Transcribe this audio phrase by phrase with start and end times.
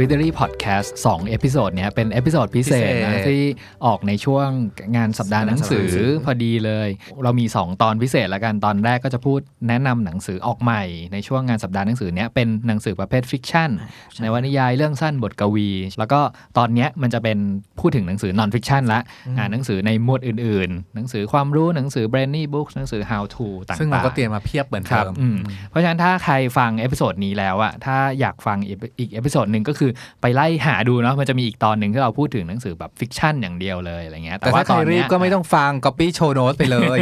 [0.00, 3.42] Readery Podcast 2 episode เนี้ยเป็น episode พิเศษนะที่
[3.86, 4.48] ออกในช่วง
[4.96, 6.88] งานสัปดาห์หนังสือสัปดาห์หนังสือพอดีเลย
[7.24, 13.70] เรามี 2 ตอนพิเศษแล้วกันตอนแรกก็จะพูดแนะนำหนังสือออกใหม่ในช่วงงานสัปดาห์หนังสือเนี้ยเป็นหนังสือประเภท fiction
[14.20, 16.20] ในวรรณนิยายเรื่องสั้นบทกวี แล้วก็
[16.58, 17.38] ตอนเนี้ยมันจะเป็น
[17.80, 19.00] พูดถึงหนังสือ non-fiction ละ
[19.38, 25.36] อ่านหนังสือในหมวดอื่น ๆ หนังสือความรู้หนังสือ b r a n n y Books หนังสือ How to ต่างๆซึ่งเราก็เตรียมมาเพียบเหมือนเดิมครับอืม
[25.70, 29.89] เพราะฉะนั้นถ้าใครฟัง episode นี้แล้วอะถ้าอยากฟังอีกอีก episode หนึ่งก็คือ
[30.22, 36.98] ไปไล่หาดูเนาะมันจะมีอีกตอนหนึ่งที่เราพูดถึงหนังสือแบบ fiction อย่างเดียวเลยอะไรเงี้ยแต่ว่าถ้าใครรีบตอนรีเนี้ยก็ไม่ต้องฟัง copy show notes ไปเลย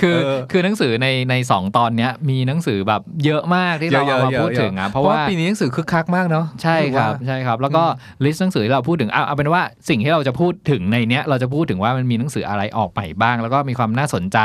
[0.00, 7.84] คือเออคือหนังสือในในสองตอนเนี้ยมีหนังสือแบบเยอะมากที่เราเอามาพูดถึงอะเพราะว่าปีนี้หนังสือคึกคักมากเนาะใช่ครับใช่ครับ แล้วก็
[8.24, 14.38] list หนังสือที่เราพูดถึงเอาเอาเป็นว่าสิ่งที่เราจะพูดถึงในเนี้ยเราจะพูดถึงว่ามันมีหนังสืออะไรออกใหม่บ้าง แล้วก็มีความน่าสนใจ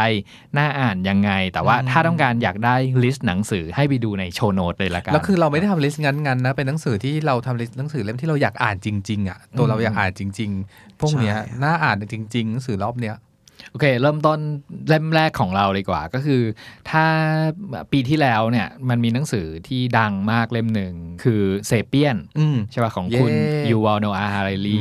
[0.57, 10.99] น่าอ่านยังไง แต่ว่าถ้าต้องการอยากได้ list หนังสือให้ไปดูใน show notes เลยละกันแล้วคือเราไม่ได้ทำ list งั้นๆนะเป็นหนังสือที่เราทำ list หนังสือเล่มที่เราอยากอ่านจริง ๆ อะ ตัวเราอยากอ่านจริง ๆ
[11.01, 13.15] พวกเนี้ยใช่น่าอ่านจริง ๆ หนังสือรอบเนี้ย
[13.71, 14.39] โอเค เริ่มต้น
[14.87, 16.41] เล่มแรกของเราเลยดีกว่า ก็คือ
[16.89, 17.05] ถ้า
[17.91, 24.77] ปีที่แล้วเนี่ยมันมีหนังสือที่ดังมากเล่มหนึ่งคือ Sapiens อืมใช่ป่ะของคุณยูวาลโนอาห์ แฮรารี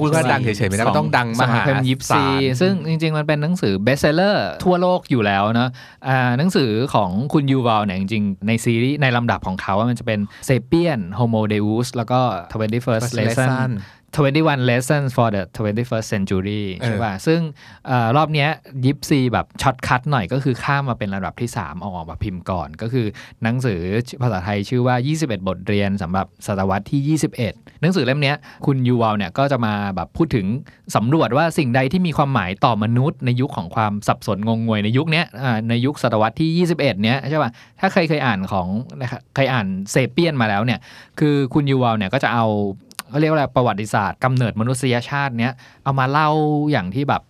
[0.00, 5.70] พูดว่าดังเฉยๆไม่ได้ก็ต้องดังมหาศาล สำนักพิมพ์ยิปซีซึ่งจริง ๆ มันเป็นหนังสือ bestseller ทั่วโลกอยู่แล้วเนาะ
[6.08, 12.20] อ่าหนังสือของคุณยูวาลเนี่ยจริงๆ ในซีรีส์ในลำดับของเขาอะมันจะเป็น Sapiens Homo Deus แล้วก็
[12.52, 13.70] 21st First lesson lesson
[14.16, 17.40] 21 lessons for the 21st century เออใช่ป่ะ ซึ่ง
[17.86, 18.48] เออรอบเนี้ย
[18.84, 23.06] ยิปซีแบบ shortcut หน่อยก็คือข้ามมาเป็นระดับที่3เอาออกมาพิมพ์ก่อน ก็คือ
[23.42, 23.80] หนังสือ
[24.22, 30.46] ภาษาไทยชื่อว่า 21 บทเรียนสำหรับศตวรรษที่ 21 หนังสือเล่มเนี้ยคุณยูวาลเนี่ยก็จะมาแบบพูดถึง
[30.96, 37.50] สำรวจว่าสิ่งใดที่มีความหมายต่อมนุษย์ ในยุคของความสับสนงงงวยในยุคเนี้ยอ่าในยุคศตวรรษที่ 21 เนี้ยใช่ป่ะ
[37.80, 38.66] ถ้าใครเคยอ่านของ
[39.00, 40.80] นะครับเคยอ่านเซเปียนมาแล้วเนี่ย
[41.20, 42.46] คือคุณยูวาลเนี่ยก็จะเอา
[43.10, 45.52] เขาเรียกว่าอะไรประวัติศาสตร์กำเนิดมนุษยชาติเนี้ย
[45.84, 46.28] เอามาเล่า
[46.70, 47.22] อย่างที่แบบ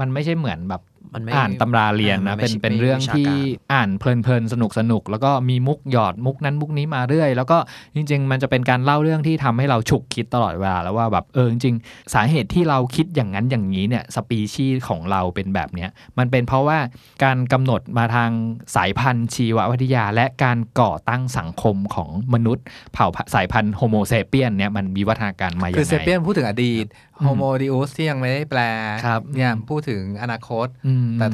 [0.00, 0.82] มันไม่ใช่เหมือนแบบ
[1.14, 7.58] มันไม่อ่านตำราเรียนนะอ่ามันไม่เป็นใช่เป็นเรื่องวิชาที่การอ่านเพลินๆสนุกสนุกๆแล้วก็มีมุกหยอดมุกนั้นมุกนี้มาเรื่อย แล้วก็
[7.94, 16.78] จริง ๆ มันจะเป็นการเล่าเรื่องที่ทำให้เราฉุกคิดตลอดเวลาแล้วว่าแบบเออจริงๆสาเหตุที่เราคิดอย่างนั้นอย่างนี้เนี่ยสปีชีส์ของเราเป็นแบบเนี้ยมันเป็นเพราะว่า
[17.24, 18.30] การกำหนดมาทาง
[18.76, 26.86] สายพันธุ์ชีววิทยา และการก่อตั้งสังคมของมนุษย์ เผ่าสายพันธุ์ Homo Sapiens เนี่ยมันมีวิวัฒนาการมาอย่างคือไง Sapiens พูดถึงอดีต
[27.20, 28.60] อืม Homo Deus ที่ยังไม่ได้แปล
[29.06, 30.66] ครับเนี่ยพูดถึงอนาคต
[31.00, 31.26] อืมแต่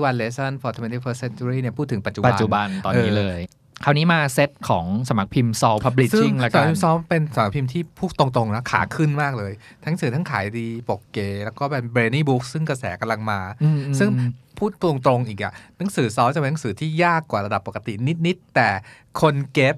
[0.00, 3.40] 21 lesson for 21st century เนี่ยพูดถึงปัจจุบันปัจจุบันตอนนี้เออเลย
[3.84, 9.52] คราวนี้มาเซตของสมัครพิมพ์ Sol ซึ่ง Publishing ละสากัรนพิมพ์ซ้อมเป็นสารพิมพ์ที่พูดตรงๆนะขาขึ้นมากเลย
[9.84, 14.08] ทั้งสื่อทั้งขายดีปกเก๋แล้วก็เป็นเบรนี่บุ๊กซึ่งกระแสกำลังมาอืมอืมซึ่ง
[14.58, 17.92] พูดตรงๆอีกอะหนังสือซอสจะเป็นหนังสือที่ยากกว่าระดับปกติ
[18.26, 18.68] นิดๆ แต่
[19.20, 19.76] คนเก็บ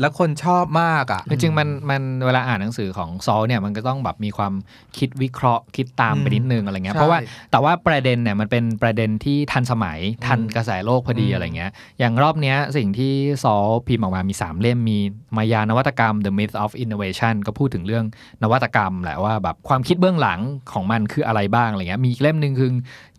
[0.00, 4.52] แล้วคนชอบมากอะจริงๆมันมันเวลาอ่านหนังสือของซอลเนี่ยมันก็ต้องแบบมีความ
[4.98, 7.18] คิดวิเคราะห์ คิดตามไปนิดนึงอะไรเงี้ยใช่เพราะว่า
[7.50, 13.12] แต่ว่าประเด็นเนี่ยมันเป็นประเด็นที่ทันสมัยทันกระแสโลกพอดีอืมอะไรเงี้ยอย่างรอบเนี้ยสิ่งที่
[13.42, 14.98] ซอลพิมพ์ออกมามี 3 เล่มมี
[15.36, 18.04] มายานวัตกรรม The Myth of Innovation ก็พูดถึงเรื่อง
[18.42, 20.40] นวัตกรรมแหละว่าแบบความคิดเบื้องหลัง
[20.72, 22.70] ของมันคืออะไรบ้างอะไรเงี้ยมีอีกเล่มหนึ่งคือ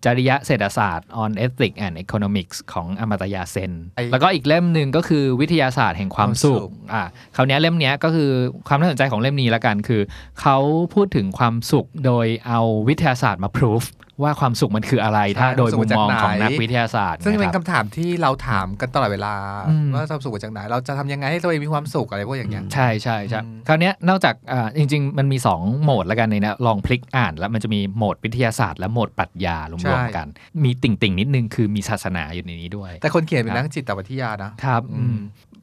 [0.06, 7.04] จริยเศรษฐศาสตร์ on ethics and economics ของอมตยาเซนไอ้แล้วก็อีกเล่มหนึ่งก็คือวิทยาศาสตร์แห่งความสุขความสุขอ่า
[7.36, 8.30] คราวเนี้ยเล่มเนี้ยก็คือ
[8.68, 10.02] ความน่าสนใจของเล่มนี้ละกันคือ
[10.42, 10.58] เขา
[10.94, 13.84] พูดถึงความสุขโดยเอาวิทยาศาสตร์มาพิสูจ
[14.24, 19.34] ว่าความสุขมันคืออะไร ถ้าโดยมุมมองของนักวิทยาศาสตร์ ซึ่งเป็นนะครับคำถามที่เราถามกันตลอดเวลา
[19.70, 30.28] อืมว่าความสุขมาจากไหน เราจะทำยังไงให้ตัวเองมีความสุขอะไรพวกอย่างเงี้ยใช่ใช่ใช่อืมคราวเนี้ยนอกจากอ่าจริง ๆ มันมี 2 โหมดแล้วกันในเนี้ยลองพลิกอ่าน แล้วมันจะมีโหมดวิทยาศาสตร์และโหมดปรัชญารวมๆกัน
[30.64, 35.18] มีติ่งๆนิดนึงคือมีศาสนาอยู่ในนี้ด้วย แต่คนเขียนเป็นนักจิตวิทยานะครับอืมอืม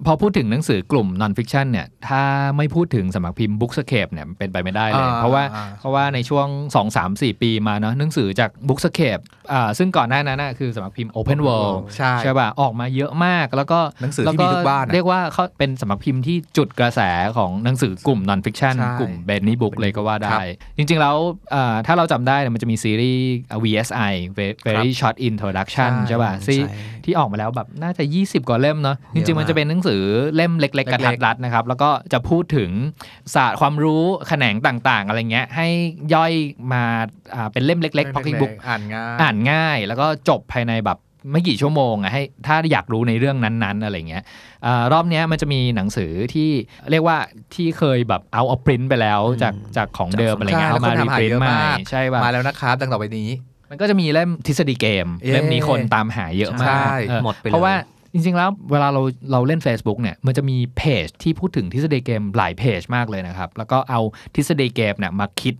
[0.07, 2.23] พอพูดถึงหนังสือกลุ่ม non fiction เนี่ยถ้า
[2.57, 11.77] ไม่พูดถึงสำนักพิมพ์ Bookscape เนี่ยมันเป็นไปไม่ได้เลยอ่าเพราะว่าอ่าเพราะว่าในช่วง 2 3 4 ปีมาเนาะหนังสือจาก Bookscape อ่าซึ่งก่อนหน้านั้นนะคือสำนักพิมพ์ Open World
[12.23, 17.01] ใช่ป่ะออกมาเยอะมากแล้วก็หนังสือที่มีทุกบ้านอะเรียกว่าเขาเป็นสำนักพิมพ์ที่จุดกระแส
[17.37, 20.41] ของหนังสือกลุ่ม non fiction ใช่กลุ่ม Benny Book เลยก็ว่าคได้รับ
[20.77, 21.17] จริงๆแล้ว
[21.55, 23.27] อ่าถ้าเราจำได้เนี่ยมันจะมีซีรีส์
[23.65, 24.13] VSI
[24.67, 26.75] Very Short Introduction ใช่ใช่ป่ะซีใช่
[27.05, 30.03] ที่ออกมาแล้วแบบน่าจะ 20 กว่าเล่มเนาะจเยอะริงๆมันมากจะเป็นหนังสือ
[30.35, 32.71] เล่มเล็ก ๆกระทัดรัดนะครับแล้วก็จะพูดถึง
[33.35, 35.69] ศาสตร์ความรู้แขนงต่างๆ อะไรเงี้ยให้
[36.15, 36.33] ย่อย
[36.73, 36.85] มา
[37.35, 40.99] อ่าเป็นเล่มเล็กๆ pocket book อ่านง่ายอ่านง่าย แล้วก็จบภายในแบบ
[41.33, 44.23] ไม่กี่ชั่วโมงอะให้ถ้าอยากรู้ในเรื่องนั้นๆอะไรเงี้ย
[44.67, 46.51] อารอบเนี้ยมันจะมีหนังสือที่
[46.91, 47.17] เรียกว่า
[47.55, 53.29] ที่เคยแบบเอาเอาปริ้นไปแล้วจากจากของเดิมอะไรเงี้ยใช่เอามาแล้วคนรีทำหาปริ้นเยอะใหม่มากใช่ป่ะมาแล้วนะครับดังต่อไปนี้
[53.75, 57.75] มันก็จะมีเล่มทฤษฎีเกมเย้เล่มนี้คนตามหาเยอะมากใช่เออหมดไปเลยเพราะว่า
[58.13, 64.01] จริงๆ แล้วเวลาเราเราเล่น Facebook เนี่ยมันจะมีเพจที่พูดถึงทฤษฎีเกมหลายเพจมากเลยนะครับ แล้วก็เอา
[64.35, 65.55] ทฤษฎีเกมเนี่ยมาคิด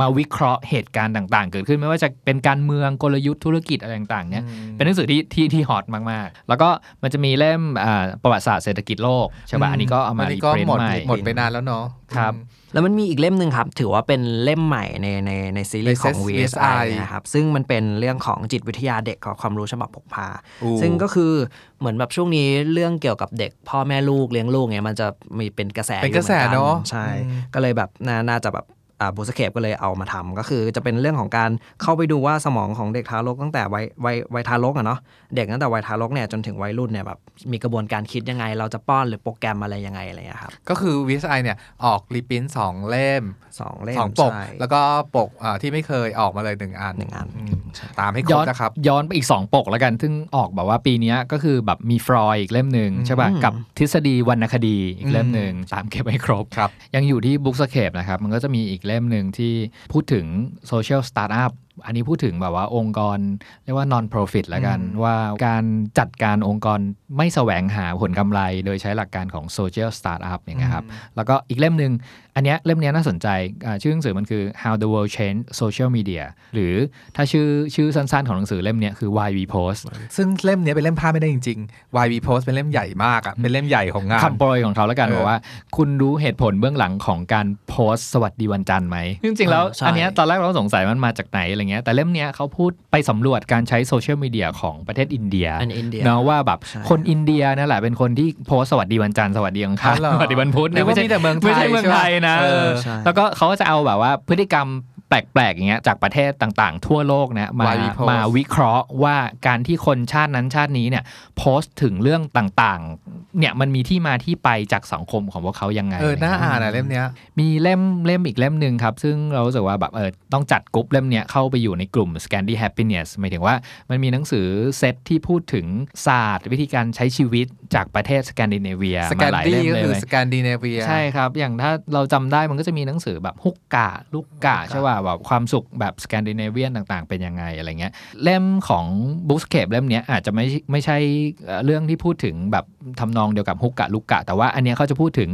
[0.00, 4.44] มาวิเคราะห์เหตุการณ์ต่างๆ เกิดขึ้นไม่ว่าจะเป็นการเมืองกลยุทธ์ธุรกิจอะไรต่างๆเนี่ย
[4.74, 6.68] เป็นหนังสือที่ที่ที่ฮอตมากๆ แล้วก็
[7.02, 11.84] มันจะมีเล่มอ่าประวัติศาสตร์เศรษฐกิจโลกใช่ป่ะอันนี้ก็เอามาอันรีนี้ก็ปรินหมดใหม่หมดไปนานแล้วเนาะ
[12.16, 20.28] ครับอืมแล้วมันมีอีกเล่มหนึ่งครับ ถือว่าเป็นเล่มใหม่ในในในซีรีส์ของใน VSI VSI นะครับ ซึ่งมันเป็นเรื่องของจิตวิทยาเด็กกับความรู้ฉบับพกพา
[20.62, 21.32] อู้ซึ่งก็คือ
[21.78, 25.06] เหมือนแบบช่วงนี้เรื่องเกี่ยวกับเด็ก พ่อแม่ลูกเลี้ยงลูกเนี่ยมันจะ
[25.38, 28.75] มีเป็นกระแสเป็นอยู่กระแสหมือเนอะใช่อืมก็เลยแบบน่าน่าจะแบบอ่า
[29.16, 31.50] บูสเคปก็เลยเอามาทำก็คือจะเป็นเรื่องของการ
[31.82, 34.98] เข้าไปดูว่าสมองของเด็กทารกตั้งแต่วัยวัยวัยทารกอะเนาะ
[35.36, 37.18] เด็กตั้งแต่วัยทารกเนี่ยจนถึงวัยรุ่นเนี่ยแบบ
[37.52, 43.24] มีกระบวนการคิดยังไง เราจะป้อนหรือโปรแกรมอะไรยังไงอะไรอย่างเงี้ยครับก็คือ VSI เนี่ยออกรีปรินท์สองเล่ม
[43.60, 44.80] สองเล่มสองปกใช่แล้วก็
[45.16, 47.28] ปกอ่าที่ไม่เคยออกมาเลยหนึ่งอันหนึ่งอัน
[47.60, 47.64] ม
[48.00, 59.54] ตามให้ครย้บอนนะครับย้อนไปอีก 2 ปกแล้วกันซึ่งออกแบบว่าปีเนี้ยก็คือแบบมีฟรอยด์อีกเล่มหนึ่งอืมใช่ป่ะกับทฤษฎีวรรณคดีอีกเล่มอืมหนึ่งตามเก็บให้ครบครับยังอยู่ที่ Bookscape นะครับมันก็จะมีอีกเล่มหนึ่งที่
[59.92, 60.26] พูดถึง
[60.66, 61.52] social startup
[61.84, 63.18] อันนี้พูดถึงแบบว่าองค์กร
[63.64, 65.64] เรียกว่า non profit แล้วกันอืมว่าการ
[65.98, 66.80] จัดการองค์กร
[67.16, 70.84] ไม่แสวงหาผลกำไร โดยใช้หลักการของ social startup อย่างเงี้ยครับ
[71.16, 71.92] แล้วก็อีกเล่มหนึ่ง
[72.36, 73.28] อันเนี้ยเล่มเนี้ยน่าสนใจ
[73.66, 76.24] อ่าชื่อหนังสือมันคือ how the world changed social media
[76.54, 76.74] หรือ
[77.16, 79.80] ถ้าชื่อชื่อสั้นๆ ของหนังสือเล่มเนี้ยคือ why we post
[80.16, 85.38] ซึ่งเล่มเนี้ยเป็นเล่มพลาดไม่ได้จริงๆ YB Post เป็นเล่มใหญ่มากอะเป็นเล่มใหญ่ของงานคำโปรยของเขาแล้วกันเออบอกว่า
[85.76, 104.68] คุณรู้เหตุผลเบื้องหลังของการโพสต์สวัสดีวันจันทร์ไหมจริงๆแล้วเออใช่อันเนี้ยตอนแรกเราก็สงสัยมันมาจากไหนอะไรเงี้ยแต่เล่มเนี้ยเขาพูดไปสำรวจการใช้โซเชียลมีเดียของประเทศอินเดียอันอินเดียเนาะว่าแบบใช่คนอินเดียนั่นแหละเป็นคนที่โพสต์สวัสดีวันจันทร์สวัสดีอังคารอ๋อเหรอสวัสดีวันพุธนึกว่าไม่ใช่มีแต่เมืองไทยไม่ใช่เมืองไทยนะใช่ปะเออใช่แล้วก็เขาก็จะเอาแบบว่าพฤติกรรม
[105.08, 109.16] แปลกๆอย่างเงี้ยจากประเทศต่างๆ ทั่วโลกเนี่ยมา Why we post มาวิเคราะห์ว่า
[109.46, 111.04] การที่คนชาตินั้นชาตินี้เนี่ย
[111.36, 117.06] โพสต์ถึงเรื่องต่างๆ เนี่ยมันมีที่มาที่ไปจากสังคมของพวกเขายังไงเออน่าอ่านอะเล่มเนี้ย
[117.38, 123.54] มีเล่มเล่มอีกเล่มหนึ่งครับ ซึ่งเรารู้สึกว่าแบบเออต้องจัดกลุ่มเล่มเนี้ยเข้าไปอยู่ในกลุ่ม Scandi Happiness หมายถึงว่า
[123.90, 124.46] มันมีหนังสือ
[124.78, 125.66] เซตที่พูดถึง
[126.06, 137.92] ศาสตร์ วิธีการใช้ชีวิตจากประเทศสแกนดิเนเวีย Scandi มาหลายเล่มก็เลยคือไหมสแกนดิเนเวียใช่ครับ อย่างถ้าเราจำได้มันก็จะมีหนังสือแบบ Hygge Lykke ใช่ป่ะแบบความสุขแบบสแกนดิเนเวียนต่างๆ เป็นยังไงอะไรเงี้ย
[138.22, 138.84] เล่มของ
[139.28, 140.96] Bookscape เล่มเนี้ยอาจจะไม่ไม่ใช่
[141.44, 142.64] เอ่อเรื่องที่พูดถึงแบบ
[143.00, 145.30] ทำนองเดียวกับ Hygge Lykke แต่ว่าอันเนี้ยเขาจะพูดถึง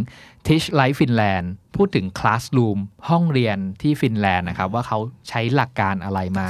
[0.46, 1.46] Teach Like Finland
[1.76, 2.78] พูดถึง Classroom
[3.08, 4.98] ห้องเรียนที่ฟินแลนด์นะครับ ว่าเขา
[5.28, 6.46] ใช้หลักการอะไรมา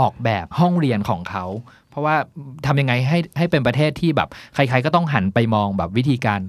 [0.00, 1.44] ออกแบบห้องเรียนของเขา
[1.90, 2.16] เพราะว่า
[2.66, 6.40] ทำยังไงให้ให้เป็นประเทศที่แบบใครๆก็ต้องหันไปมองแบบวิธีการ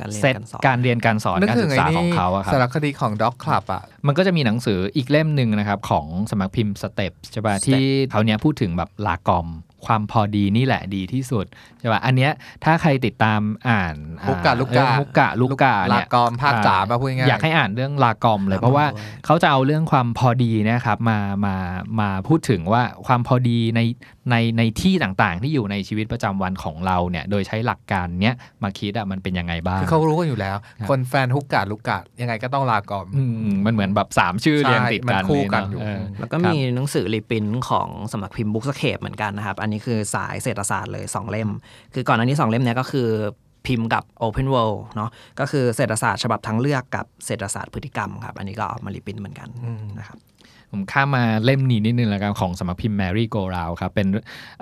[0.00, 9.46] การเรียนเซตการสอนการเรียนการสอนนึกถึงไอ้นี่การศึกษาของเขาอะครับสารคดีของ Doc Club อะมันก็จะมีหนังสืออีกเล่มหนึ่งนะครับ ของสำนักพิมพ์ Step ใช่ป่ะ Step ที่เขาเนี้ยพูดถึงแบบลากอม
[9.86, 11.46] ความพอดีนี่แหละดีที่สุด
[11.80, 12.32] ใช่ป่ะอันเนี้ย
[12.64, 13.94] ถ้าใครติดตามอ่าน
[14.28, 18.86] ฮุกกะอ่าลูกกะเออฮุกกะลูกกะลาเนี่ยกรภาคสามมาพูดง่ายๆอยากให้อ่านเรื่องลากอมเลย เพราะว่า
[19.26, 21.56] เขาจะเอาเรื่องความพอดีเนะครับมามา
[22.00, 23.80] มาพูดถึงว่าความพอดีใน
[24.30, 41.50] ในในที่ต่างๆ ที่อยู่ในชีวิตประจำวันของเราเนี่ยโดยใช้หลักการเนี้ยมาคิดอะมันเป็นยังไงบ้างคือเขารู้กันอยู่แล้วครับคนแฟนฮุกกะลูกกะยังไงก็ต้องลากรอืมมันเหมือนแบบสามชื่อใช่เรียงติดกันมันคู่กันอยู่เลยแล้วก็มีหนังสือ reprint ของสำนักพิมพ์ Bookscape เหมือนกันนะครับอันนี้คือสายเศรษฐศาสตร์เลย 2 เล่ม
[41.94, 43.08] คือก่อนอันนี้ 2 เล่มเนี้ยก็คือ
[43.66, 45.10] พิมพ์กับ Openworlds เนาะ
[45.40, 49.48] ก็คือเศรษฐศาสตร์ฉบับทางเลือกกับเศรษฐศาสตร์พฤติกรรมครับ อันนี้ก็ออกมา reprint เหมือนกัน
[49.98, 50.18] นะครับ
[50.72, 54.06] ผมข้ามมาเล่มนี้นิดนึงแล้วกันของสำนักพิมพ์ Merry Go Round ครับ เป็น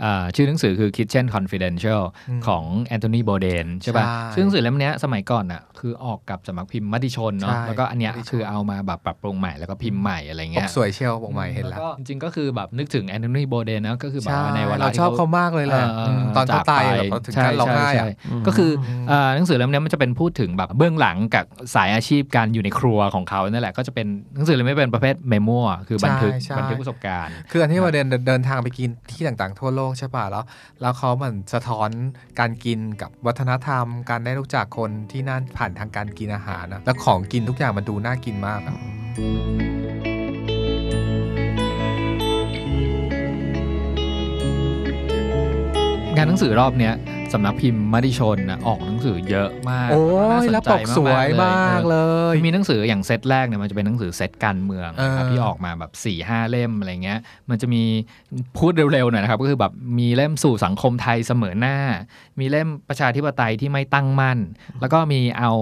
[0.00, 2.02] เอ่อชื่อหนังสือคือ Kitchen Confidential
[2.46, 18.70] ของ Anthony Bourdain ใช่ป่ะใช่ซึ่งหนังสือเล่มเนี้ยสมัยก่อนอะคือออกกับสำนักพิมพ์มติชนเนาะใช่แล้วก็อันเนี้ยมติชนคือเอามาแบบปรับปรุงใหม่แล้วก็พิมพ์ใหม่อะไรเงี้ยปกสวยเชียวปกใหม่เห็นแล้วก็จริงๆก็คือแบบนึกถึง Anthony Bourdain นะก็คือแบบใช่ว่าในเวลาเราที่ชอบเขามากเลยแหละอืมตอนเขาตายจกแบบเราถึงขั้นร้องไห้อะใช่ใช่ก็คือ
[19.08, 25.50] เอ่อหนังสือเล่มเนี้ยมันจะเป็นพูดถึงแบบเบื้องหลังกับสายอาชีพการอยู่ในครัวของเขานั่นแหละก็จะเป็นหนังสือเล่มนี้เป็นประเภทเมโม
[25.88, 30.44] คือบันทึกใช่ใช่บันทึกประสบการณ์ คืออันที่มาเดินเดินทางไปกินที่ต่างๆ ทั่วโลกใช่ป่ะแล้ว
[30.80, 31.90] แล้วเขาเหมือนสะท้อน
[32.40, 38.76] การกินกับวัฒนธรรม การได้รู้จักคนที่นั่นผ่านทางการกินอาหารนะแล้วของกินทุกอย่างมันดูน่ากินมากอะ
[46.16, 46.94] งานหนังสือรอบเนี้ย
[47.34, 57.18] สำนักพิมพ์มติชนนะออกหนังสือเยอะมาก โอ้น่าสนใจแล้วปกสวยมากเลยเออมีหนังสืออย่างเซตแรกเนี่ยมันจะเป็นหนังสือเซตการเมืองนะครับเออที่ออกมาแบบสี่ห้าเล่มอะไรเงี้ย
[57.50, 57.82] มันจะมี
[58.58, 61.76] พูดเร็วๆหน่อยนะครับ ก็คือแบบมีเล่มสู่สังคมไทยเสมอหน้า
[62.38, 64.38] มีเล่มประชาธิปไตยที่ไม่ตั้งมั่น
[64.80, 65.52] แล้วก็มีเอา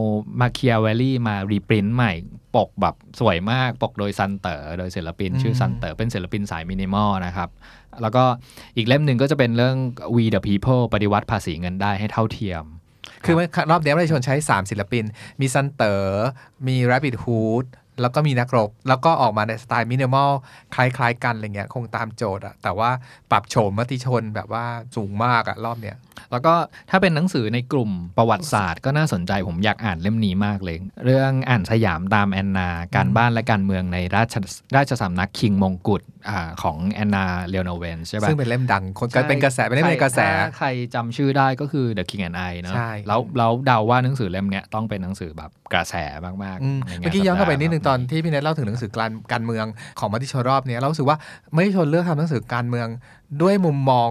[0.41, 2.13] มาเคียเวลลี่มา reprint ใหม่
[2.57, 7.49] ปกแบบสวยมากปกโดยซันเตอร์โดยศิลปิน ชื่อซันเตอร์เป็นศิลปินสายมินิมอลนะครับ
[8.03, 8.25] แล้วก็
[8.77, 9.77] อีกเล่มหนึ่งก็จะเป็นเรื่อง
[10.17, 12.65] We the People ปฏิวัติภาษีเงินได้ให้เท่าเทียม
[13.25, 15.05] คือมันรอบเนี้ยประชาชนใช้ 3 ศิลปิน
[15.41, 16.27] มีซันเตอร์
[16.67, 17.67] มี Rabbit Hood
[18.01, 20.31] แล้วก็มีนักรบ แล้วก็ออกมาในสไตล์มินิมอล
[20.75, 22.91] คล้ายๆ กันอะไรเงี้ยคงตามโจทย์อะแต่ว่า
[23.31, 24.65] ปรับโฉมมติชนแบบว่า
[24.97, 25.97] สูงมากอะรอบเนี้ย
[26.33, 26.55] แล้วก็
[26.91, 34.35] ถ้าเป็นหนังสือในกลุ่มประวัติศาสตร์ก็น่าสนใจผมอยากอ่านเล่มนี้มากเลย เรื่องอ่านสยามตามแอนนา การบ้านและการเมืองในราช
[34.77, 45.95] ราชสำนักคิงมงกุฎอ่าของแอนนาเลโนเวนใช่ปะซึ่งเป็นเล่มดังคนก็เป็นกระแสเป็นเล่มในกระแสถ้าใครจำชื่อได้ก็คือ The King and I เนอะใช่แล้วแล้วเดาว่าหนังสือเล่มเนี้ยต้องเป็นหนังสือแบบกระแส
[46.45, 49.67] มากอืมๆในงาเมื่อกี้ย้อนกลับไปนิดนึงตอนที่พี่เนทเล่าถึงหนังสือการการเมือง
[49.99, 51.19] ของมติชนรอบเนี้ยเราสึกว่า
[51.53, 52.89] ไม่ชนเลือกทำหนังสือการเมือง
[53.43, 54.11] ด้วยมุมมอง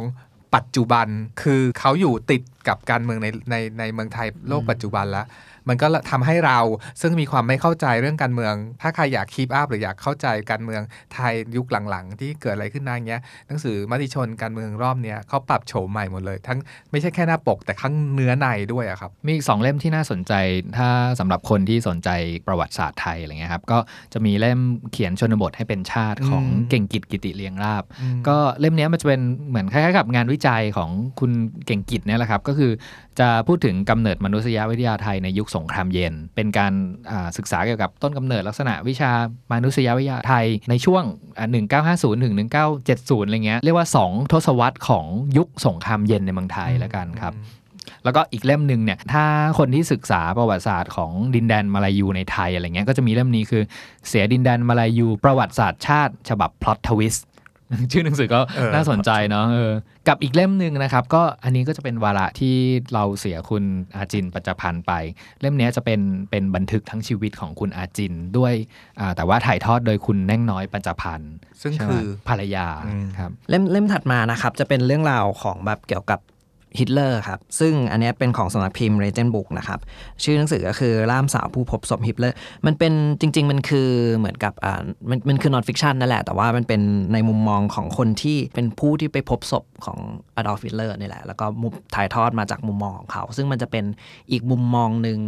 [0.55, 1.08] ปัจจุบัน
[1.41, 5.25] คือเขาอยู่ติดกับการเมืองในในในเมืองไทยโลกปัจจุบันแล้ว
[5.69, 6.60] มันก็ทำให้เรา
[7.01, 10.81] ซึ่งมีความไม่เข้าใจเรื่องการเมือง ถ้าใครอยากคีปอัพหรืออยากเข้าใจการเมือง
[11.13, 16.60] ไทยยุคหลังๆ ที่เกิดอะไรขึ้นนางเงี้ยหนังสือมติชนการเมืองรอบเนี้ยเขาปรับโฉมใหม่หมดเลย ทั้ง
[16.91, 20.34] ไม่ใช่แค่หน้าปกแต่ข้างเนื้อในด้วยอะครับมีอีกสองเล่มที่น่าสนใจ
[20.77, 22.10] ถ้าสำหรับคนที่สนใจ
[22.48, 23.77] ประวัติศาสตร์ไทยอะไรเงี้ยครับก็
[24.13, 24.60] จะมีเล่ม
[24.91, 31.31] เขียนชนบทให้เป็นชาติของอืมเก่งกิจกิติเลียงราบอืมก็เล่มเนี้ยมันจะเป็นเหมือนคล้ายๆกับงานวิจัยของคุณ
[31.65, 32.72] เก่งกิจเนี่ยแหละครับก็คือ
[33.19, 36.74] จะพูดถึงกำเนิดมนุษยวิทยาไทยในยุคสงครามเย็น เป็นการ
[37.12, 39.12] อ่าศึกษาเกี่ยวกับต้นกำเนิดลักษณะวิชา
[39.51, 41.03] มนุษยวิทยาไทยในช่วง
[41.38, 41.47] อ่า
[41.85, 42.35] 1950ถึง
[42.79, 45.05] 1970 อะไรเงี้ย เรียกว่า 2 ทศวรรษของ
[45.38, 47.35] ยุคสงครามเย็นในเมืองไทยแล้วกันครับ
[48.03, 49.25] แล้วก็อีกเล่มหนึ่งเนี่ย ถ้า
[49.57, 53.63] คนที่ศึกษาประวัติศาสตร์ของดินแดนมาลายูในไทยอะไรเงี้ย ก็จะมีเล่มนี้คือ
[54.07, 57.15] เสียดินแดนมาลายูประวัติศาสตร์ชาติ ฉบับพล็อตทวิส
[57.91, 59.72] ชื่อหนังสือก็เออน่าสนใจเนาะเออ
[60.07, 62.55] กับอีกเล่มหนึ่งนะครับ ก็อันนี้ก็จะเป็นวาระที่
[62.93, 63.63] เราเสียคุณ
[63.95, 64.91] อาจินปัจจพันธ์ไป
[65.41, 68.53] เล่มเนี้ยจะเป็นเป็นบันทึกทั้งชีวิตของคุณอาจินด้วย
[69.00, 76.19] อ่าแต่ว่าถ่ายทอดโดยคุณแน่งน้อยปัจจพันธ์ซึ่งใช่ไหมคือภรรยาอืมครับเล่มเล่มถัดมานะครับจะเป็นเรื่องราวของแบบเกี่ยวกับ
[76.79, 79.79] ฮิตเลอร์ครับ ซึ่งอันเนี้ยเป็นของสำนักพิมพ์ r e g e n Book นะครับ
[80.24, 86.82] ชื่อหนังสือก็คือล่ามสาวผู้พบศพฮิตเลอร์ มันเป็นจริง ๆ มันคือเหมือนกับอ่ามันมันคือนอนฟิ c ชันนั่นแหละ แต่ว่ามันเป็น
[87.13, 89.98] ในมุมมองของคนที่เป็นผู้ที่ไปพบศพของ
[90.36, 93.86] อดอล์ฟฮิตเลอร์นี่แหละ แล้วก็มุมถ่ายทอดมาจากมุมมองของเขา ซึ่งมันจะเป็น
[94.32, 95.20] อีกมุมมองหนึ่ง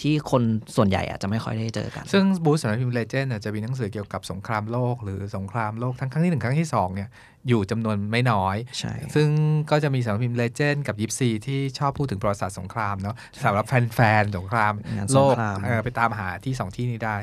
[0.00, 0.42] ที่คน
[0.76, 7.08] ส่วนใหญ่อาจจะไม่ค่อยได้เจอกัน ซึ่งบูธสำนักพิมพ์เลเจนด์จะมีหนังสือเกี่ยวกับสงครามโลก หรือสงครามโลกทั้งครั้งที่หนึ่งครั้งที่สองเนี่ย
[7.48, 9.28] อยู่จำนวนไม่น้อยใช่ซึ่ง
[9.70, 17.18] ก็จะมีสำนักพิมพ์เลเจนด์กับยิปซีที่ชอบพูดถึงประวัติศาสตร์สงครามเนาะสำหรับแฟนๆสงครามงานโลสงกครามเออไปตามหาที่สองที่นี้ได้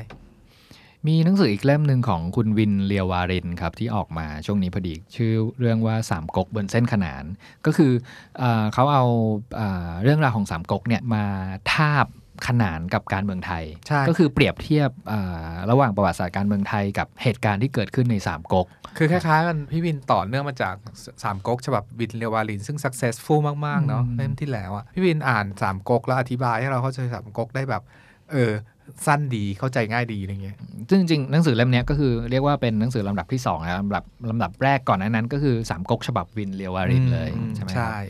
[1.06, 7.24] มีหนังสืออีกเล่มหนึ่งของคุณวินเลียววารินครับ ที่ออกมาช่วงนี้พอดี ชื่อเรื่องว่าสามก๊กบนเส้นขนาน
[7.66, 7.92] ก็คือ
[8.38, 9.04] เออเขาเอา
[9.56, 11.24] เอ่อเรื่องราวของสามก๊กเนี่ยมา
[11.72, 12.06] ทาบ
[12.46, 18.66] ขนานกับการเมืองไทยใช่ก็คือเปรียบเทียบเอ่อระหว่างประวัติศาสตร์การเมืองไทยกับเหตุการณ์ที่เกิดขึ้นในสามก๊ก
[18.98, 20.74] คือคล้ายๆมันพี่วินต่อเนื่องมาจาก
[21.22, 27.82] สามก๊กฉบับวินเรียววาลินซึ่ง successful มากๆเนาะอืมเล่มที่แล้วอะพี่วินอ่านสามก๊กแล้วอธิบายให้เราเข้าใจสามก๊กได้แบบ
[28.32, 28.52] เออ
[29.06, 30.56] สั้นดีเข้าใจง่ายดีอะไรเงี้ย
[30.90, 38.00] ซึ่งจริงๆหนังสือเล่มเนี้ยก็คือเรียกว่าเป็นหนังสือลำดับที่สองนะลำดับลำดับแรกก่อนหนานั้นก็คือสามก๊กฉบับวินเลียววารินเลยอืมใช่ไหมครับใช่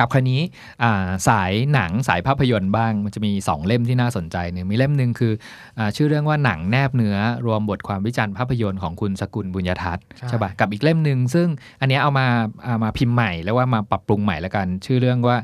[0.00, 0.40] กับคันนี้
[0.82, 5.32] อ่าสายหนังสายภาพยนตร์บ้าง มันจะมี 2 เล่มที่น่าสนใจหนึ่งมีเล่มหนึ่งคือ
[5.78, 11.48] อาชื่อเรื่องว่าหนังแนบเนื้อรวมบทความวิจารณ์ภาพยนตร์ของคุณสกุลบุญยทัศน์ใช่ใช่ปะกับอีกเล่มหนึ่งซึ่ง
[11.80, 12.26] อันเนี้ยเอามา
[12.64, 15.36] เอามาพิมพ์ใหม่แล้วว่ามาปรับปรุงใหม่แล้วกัน ชื่อเรื่องว่า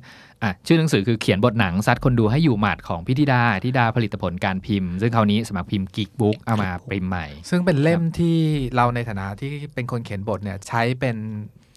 [0.44, 8.38] อะชื่อหนังสือคือเขียนบทหนังซัดคนดูให้อยู่หมัดของพิธิดาธิดาผลิตผลการพิมพ์ ซึ่งคราวนี้สมัครพิมพ์กิกบุ๊กเอามาพิมพ์ใหม่ ซึ่งเป็นเล่มที่
[8.74, 11.16] เราในฐานะที่เป็นคนเขียนบทเนี่ยใช้เป็น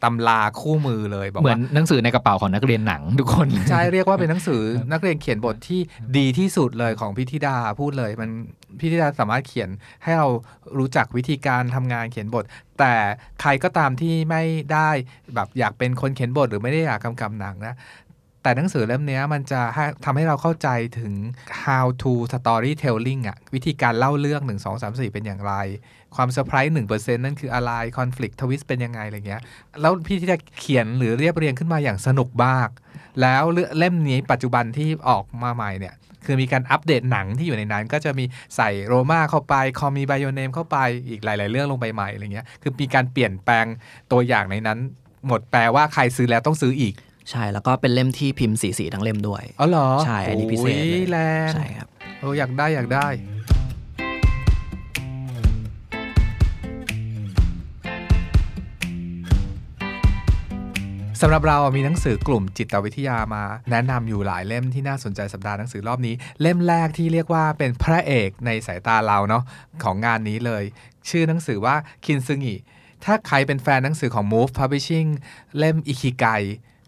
[0.04, 5.82] ตำราคู่มือเลยบอกเหมือว่านหนังสือในกระเป๋าของนักเรียนหนังทุกคนใช่เรียกว่าเป็นหนังสือนักเรียนเขียนบทที่
[6.18, 8.30] ดีที่สุดเลยของพิธิดาพูดเลยมัน
[8.80, 9.70] พิธิดาสามารถเขียน
[10.04, 10.28] ให้เรา
[10.78, 12.44] รู้จักวิธีการทำงานเขียนบท
[12.80, 12.94] แต่
[13.42, 14.44] ใครก็ตามที่ไม่
[14.74, 14.90] ได้
[15.36, 17.76] แบบอยากเป็นคนเขียนบทหรือไม่ได้อยากกำกับหนังนะ
[18.48, 19.62] แต่หนังสือเล่มนี้มันจะ
[20.06, 21.14] ทำให้เราเข้าใจถึง
[21.64, 25.54] how to storytelling อะวิธีการเล่าเรื่อง 1 2 3 4 เป็นอย่างไร
[26.16, 29.42] ความเซอร์ไพรส์หนึ่งเปอร์เซ็นต์นั่นคืออะไร คอนฟ lict ทวิสเป็นยังไงอะไรเงี้ย
[29.82, 32.70] แล้วพี่ที่จะเขียนหรือเรียบเรียงขึ้นมาอย่างสนุกมาก
[33.22, 33.44] แล้ว
[33.78, 35.94] เล่มนี้ปัจจุบันที่ออกมาใหม่เนี่ย
[36.26, 38.26] คือมีการอัปเดตหนังที่อยู่ในนั้น ก็จะมี
[38.56, 40.78] ใส่โรมาเข้าไป คอมีไบโอเนมเข้าไป
[41.10, 43.66] อีกหลาย ๆ เรื่องลงไปใหม่อะไรเงี้ยคือมีการเปลี่ยนแปลง
[44.12, 44.80] ตัวอย่างในนั้น
[45.28, 46.94] หมดแปลว่าใครซื้อแล้วต้องซื้ออีก
[47.32, 51.18] ใช่แล้วก็เป็นเล่มที่พิมพ์สีสีทั้งเล่มด้วยอ๋อเหรอใช่อันนี้พิเศษเลยโอ้ยแร
[51.48, 51.88] งใช่ครับ
[52.20, 53.08] เอออยากได้อยากได้
[61.22, 69.44] สำหรับเรามีหนังสือกลุ่มจิตวิทยามา แนะนำอยู่หลายเล่มที่น่าสนใจสัปดาห์หนังสือรอบนี้ เล่มแรกที่เรียกว่าเป็นพระเอกในสายตาเราเนาะ
[69.84, 70.64] ของงานนี้เลย
[71.10, 72.56] ชื่อหนังสือว่าคินซึงิ
[73.04, 75.10] ถ้าใครเป็นแฟนหนังสือของ Move Publishing
[75.58, 76.26] เล่มอิคิไก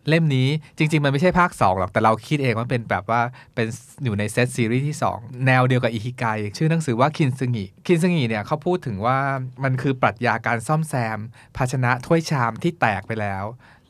[0.09, 0.47] เล่มนี้
[0.77, 3.21] จริง ๆ มันไม่ใช่ภาค 2 หรอก แต่เราคิดเองว่าเป็นแบบว่า
[3.55, 3.67] เป็น
[4.03, 6.25] อยู่ในเซตซีรีส์ที่ 2 แนวเดียวกับอิฮิไก
[6.57, 9.17] ชื่อหนังสือว่าคินซึงิคินซึงิเนี่ยเขาพูดถึงว่า
[9.63, 11.19] มันคือปรัชญาการซ่อมแซม
[11.57, 13.43] ภาชนะถ้วยชามที่แตกไปแล้ว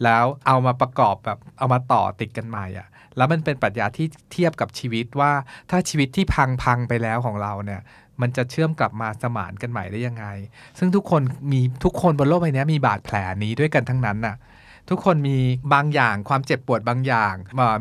[0.04, 5.32] แล้วเอามาประกอบแบบเอามาต่อติดกันใหม่อะแล้วมันเป็นปรัชญาที่เทียบกับชีวิตว่า
[5.70, 7.82] ถ้าชีวิตที่พังพังไปแล้วของเราเนี่ย
[8.22, 10.26] มันจะเชื่อมกลับมาสมานกันใหม่ได้ยังไง
[10.80, 11.22] ซึ่งทุกคน
[11.52, 14.36] มีทุกคนบนโลกใบนี้มีบาดแผลนี้ด้วยกันทั้งนั้นน่ะ
[14.90, 15.38] ทุกคนมี
[15.74, 17.36] บางอย่าง ความเจ็บปวดบางอย่าง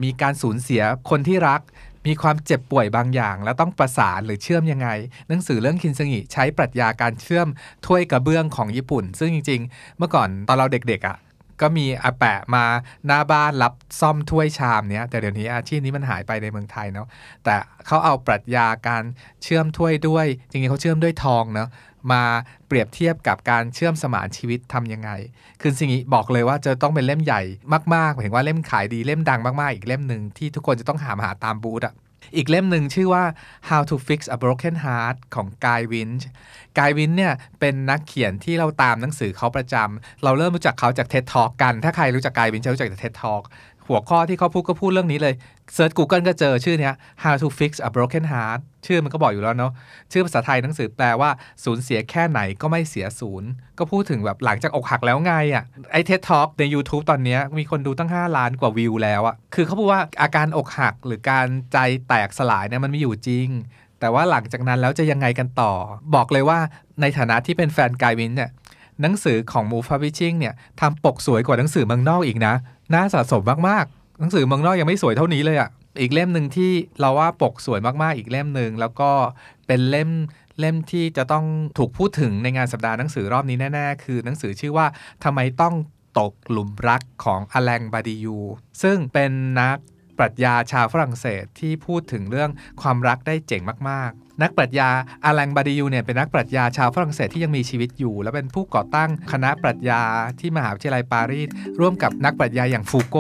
[0.05, 1.61] มีการสูญเสียคนที่รัก
[2.07, 4.89] มีความเจ็บป่วยบางอย่าง แล้วต้องประสานหรือเชื่อมยังไง
[5.29, 7.49] หนังสือเรื่องคินซึงิใช้ปรัชญาการเชื่อม
[7.87, 11.17] ถ้วยกระเบื้องของญี่ปุ่น ซึ่งจริง ๆ เมื่อก่อนตอนเราเด็กๆอะ่ะ
[11.61, 12.65] ก็มีอาแปะมา
[13.07, 17.07] หน้าบ้านรับซ่อมถ้วยชามเนี้ยแต่เดี๋ยวนี้อาชีพนี้มันหายไปในเมืองไทยเนาะ
[17.45, 19.05] แต่เขาเอาปรัชญาการ
[19.43, 21.69] เชื่อมถ้วยด้วย จริงๆเขาเชื่อมด้วยทองเนาะ
[22.13, 22.23] มา
[22.67, 25.11] เปรียบเทียบกับการเชื่อมสมานชีวิตทำยังไง
[25.61, 27.43] คือสิ่งนี้บอกเลยว่าจะต้องเป็นเล่มใหญ่
[27.95, 31.95] มากๆหมายถึงว่าเล่มขายดีเล่มดังมากๆอีกเล่มหนึ่งที่ทุกคนจะต้องหามาหาตามบูธอะ
[32.37, 33.25] อีกเล่มหนึ่งชื่อว่า
[33.69, 36.25] How to Fix a Broken Heart ของ Guy Winch
[36.79, 43.43] กายวินเนี่ยเป็นนักเขียนที่เราตามหนังสือเขาประจำ เราเริ่มรู้จักเขาจาก TED Talk กัน ถ้าใครรู้จักกายวินจะรู้จักจาก TED Talk
[43.87, 45.35] หัวข้อที่เขาพูดก็พูดเรื่องนี้เลย
[45.75, 49.73] เซิร์ช Google ก็เจอชื่อเนี้ย How to Fix a Broken Heart ชื่อมันก็บอกอยู่แล้วเนาะ
[50.13, 51.31] ชื่อภาษาไทยหนังสือแปลว่า
[51.65, 53.49] สูญเสียแค่ไหนก็ไม่เสียศูนย์
[53.79, 63.49] ก็พูดถึงแบบหลังจากอกหักแล้วไงอะ่ะไอ้ TED Talk ใน YouTube ตอนนี้มีคนดูตั้ง 5 ล้านกว่าวิวแล้วอะ่ะคือเขาพูดว่าอาการอกหักหรือการใจแตกสลายเนี่ยมันมีอยู่จริง
[64.01, 65.73] แต่ว่าหลังจากนั้นแล้วจะยังไงกันต่อ
[66.15, 66.59] บอกเลยว่า
[67.01, 68.51] ในฐานะที่เป็นแฟนกายวินเนี่ย
[69.03, 72.55] หนังสือของ Move Publishing เนี่ยทำปกสวยกว่าหนังสือเมืองนอกอีกนะ
[72.95, 79.11] น่าสะสมมากๆ หนังสือเมืองนอกยังไม่สวยเท่านี้เลยอะ่ะอีกเล่มหนึ่งที่เราว่าปกสวยมากๆอีกเล่มหนึ่งแล้วก็
[79.67, 80.11] เป็นเล่ม
[80.61, 81.45] เล่มที่จะต้อง
[81.79, 84.87] ถูกพูดถึงในงานสัปดาห์หนังสือรอบนี้แน่ๆ คือหนังสือชื่อว่า
[85.25, 85.75] ทำไมต้อง
[86.19, 88.39] ตกหลุมรักของอแลงบาดิยู
[88.83, 89.79] ซึ่งเป็นนัก
[90.19, 92.51] ปรัชญาชาวฝรั่งเศสที่พูดถึงเรื่อง
[92.83, 94.89] ความรักได้เจ๋งมากๆ นักปรัชญา
[95.25, 100.03] อแลงบาดิยูเนี่ยเป็นนักปรัชญาชาวฝรั่งเศสที่ยังมีชีวิตอยู่ และเป็นผู้ก่อตั้งคณะปรัชญา
[100.41, 101.49] ที่มหาวิทยาลัยปารีส
[101.81, 103.17] ร่วมกับนักปรัชญาอย่างฟูโก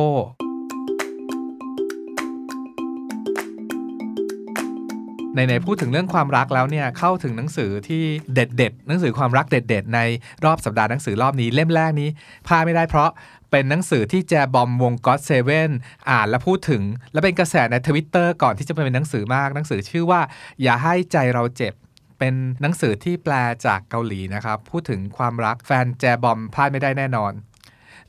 [5.39, 8.03] ในในพูดถึงเรื่องความรักแล้วเนี่ยเข้าถึงหนังสือที่
[8.35, 10.01] เด็ดๆหนังสือความรักเด็ด ๆ ใน
[10.45, 12.09] รอบสัปดาห์หนังสือรอบนี้เล่มแรกนี้
[12.47, 13.11] พลาดไม่ได้เพราะ
[13.51, 15.71] เป็นหนังสือที่แจบอมวง GOT7
[16.11, 20.21] อ่านและพูดถึง และเป็นกระแสในทวิตเตอร์ก่อนที่จะเป็นหนังสือมากหนังสือชื่อว่า
[20.63, 21.75] อย่าให้ใจเราเจ็บ
[22.19, 23.35] เป็นหนังสือที่แปล
[23.67, 27.33] จากเกาหลีนะครับ พูดถึงความรักแฟนแจบอมพลาดไม่ได้แน่นอน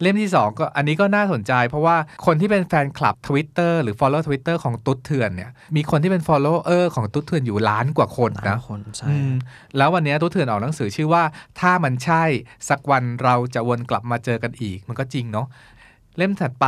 [0.02, 8.50] เล่มที่ 2 ก็อันนี้ก็น่าสนใจ เพราะว่าคนที่เป็นแฟนคลับ Twitter หรือ Follow Twitter ของตุ๊ดเถื่อนเนี่ยมีคนที่เป็น Follower ของตุ๊ดเถื่อนอยู่ล้านกว่าคนหลาย Mm.
[8.50, 9.34] นะคนใช่อืม
[9.78, 11.24] แล้ววันนี้ตุ๊ดเถื่อนออกหนังสือชื่อว่า
[11.60, 12.24] ถ้ามันใช่
[12.70, 15.48] สักวันเราจะวนกลับมาเจอกันอีก มันก็จริงเนาะ
[16.20, 16.68] เล่มถัดไป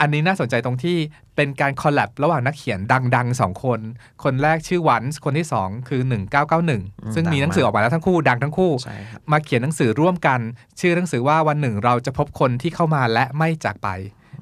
[0.00, 0.96] อันนี้น่าสนใจตรงที่
[1.36, 2.78] เป็นการคอลแลบระหว่างนักเขียน
[3.16, 3.80] ดังๆสองคน
[4.24, 6.00] คนแรกชื่อวันส์คนที่ 2 คือ
[6.58, 10.40] 1991 ซึ่งมีหนังสือออกมาแล้วทั้งคู่ดังทั้งคู่ใช่ครับมาเขียนหนังสือร่วมกัน
[10.80, 13.88] ชื่อหนังสือว่าวันหนึ่งเราจะพบคนที่เข้ามาและไม่จากไป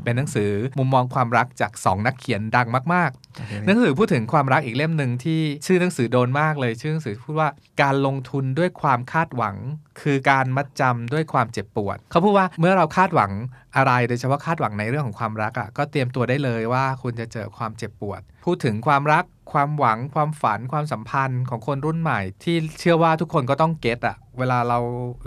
[0.04, 7.48] เป็นหนังสือมุมมองความรักจากสองนักเขียนดังมากๆ หนังสือพูดถึงความรักอีกเล่มหนึ่งที่ชื่อหนังสือโดนมากเลย ชื่อหนังสือพูดว่า
[7.82, 9.56] การลงทุนด้วยความคาดหวัง
[10.00, 13.32] คือการมัดจำด้วยความเจ็บปวด เขาพูดว่าเมื่อเราคาดหวัง
[13.76, 24.78] อะไรโดยเฉพาะคาดหวังในเรื่องของความรักอะ่ะก็เตรียมตัวได้เลยว่าคุณจะเจอความเจ็บปวด พูดถึงความรักความหวังความฝันความสัมพันธ์ของคนรุ่นใหม่ ที่เชื่อว่าทุกคนก็ต้องเก็ตอะเวลาเรา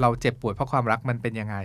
[0.01, 1.55] เราเจ็บปวดเพราะความรักมันเป็นยังไง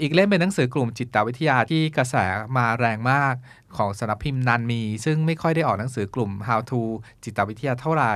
[0.00, 2.16] อีกเล่มเป็นหนังสือกลุ่มจิตวิทยาที่กระแส
[2.56, 3.34] มาแรงมาก
[3.76, 6.80] ของสำนักพิมพ์นันมี ซึ่งไม่ค่อยได้ออกหนังสือกลุ่ม How to
[7.24, 8.14] จิตวิทยาเท่าไหร่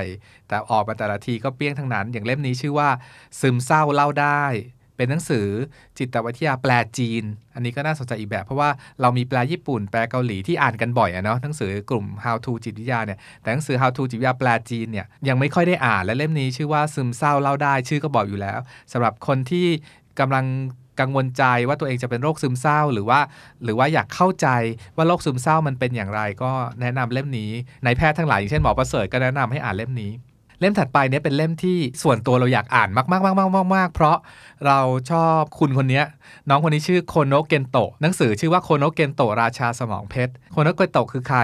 [0.48, 2.88] แต่ออกมาแต่ละทีก็เปี้ยงทั้งนั้น อย่างเล่มนี้ชื่อว่า
[3.40, 4.44] ซึมเศร้าเล่าได้
[4.96, 5.46] เป็นหนังสือ
[5.98, 7.22] จิตวิทยาแปลจีน
[7.54, 18.58] อันนี้ก็น่าสนใจอีกแบบ เพราะว่าเรามีแปลญี่ปุ่นแปลเกาหลีที่อ่านกันบ่อยอะเนาะหนังสือกลุ่ม How to จิตวิทยาเนี่ยแต่หนังสือ How to จิตวิทยาแปลจีนเนี่ยยังไม่ค่อยได้อ่านและเล่มนี้ชื่อว่าซึมเศร้าเล่าได้ ชื่อก็บอกอยู่แล้ว
[18.92, 19.66] สำหรับคนที่
[20.20, 20.44] กำลัง
[21.00, 23.20] กังวลใจว่าตัวเองจะเป็นโรคซึมเศร้าหรือว่า
[23.64, 24.48] หรือว่าอยากเข้าใจ
[24.96, 27.50] ว่าโรคซึมเศร้ามันเป็นอย่างไร ก็แนะนำเล่มนี้
[27.84, 30.12] ในแพทย์ทั้งหลายอย่างเช่นหมอประเสริฐก็แนะนำให้อ่านเล่มนี้
[30.60, 34.16] เล่มถัดไปเนี่ยเป็นเล่มที่ส่วนตัวเราอยากอ่านมากๆๆๆๆๆเพราะ
[34.66, 34.78] เรา
[35.10, 36.02] ชอบคุณคนนี้
[36.48, 41.40] น้องคนนี้ชื่อโคโนเกนโตะหนังสือชื่อว่าโคโนเกนโตะราชาสมองเพชรโคโนเกนโตะคือใคร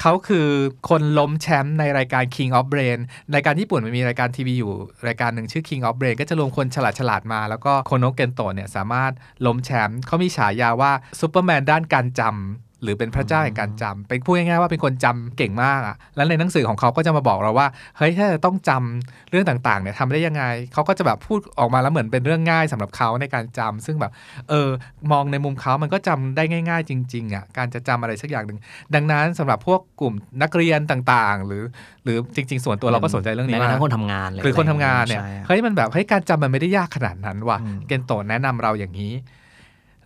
[0.00, 0.46] เขาคือ
[0.88, 2.98] คนล้มแชมป์ในรายการ King of Brain
[3.34, 4.72] รายการญี่ปุ่นมันมีรายการทีวีอยู่
[5.06, 9.12] รายการหนึ่งชื่อ King of Brain ก็จะรวมคนฉลาดฉลาดมา แล้วก็โคโนเกนโตะเนี่ยสามารถ
[9.46, 17.66] ล้มแชมป์เขามีฉายาว่าซูเปอร์แมนด้านการจำ หรือเป็นพระเจ้าแห่งการจำเป็นพูดง่ายๆว่าเป็นคนจำเก่งมากอะแล้วในหนังสือของเขาก็จะมาบอกเราว่า
[17.98, 24.12] เฮ้ย ถ้าจะต้องจำเรื่องต่างๆเนี่ยทำได้ยังไง เขาก็จะแบบพูดออกมาแล้วเหมือนเป็นเรื่องง่ายสำหรับเขาในการจำซึ่งแบบ
[24.48, 24.68] เออ
[25.12, 28.58] มองในมุมเขามันก็จำได้ง่าย ๆ จริงๆอะ การจะจำอะไรสักอย่างหนึ่ง
[28.94, 31.62] ดังนั้นสำหรับพวกกลุ่มนักเรียนต่างๆ หรือ
[32.04, 39.12] หรือจริง ๆ ส่วนตัวเราก็สนใจเรื่องนี้แม้กระมาทั่กงคนทำงานเลยหรือคนทำงานเนี่ยใช่ครับเฮ้ย มันแบบ เฮ้ย การจำมันไม่ได้ยากขนาดนั้นว่ะอืมเกนโตะแนะนำเราอย่างนี้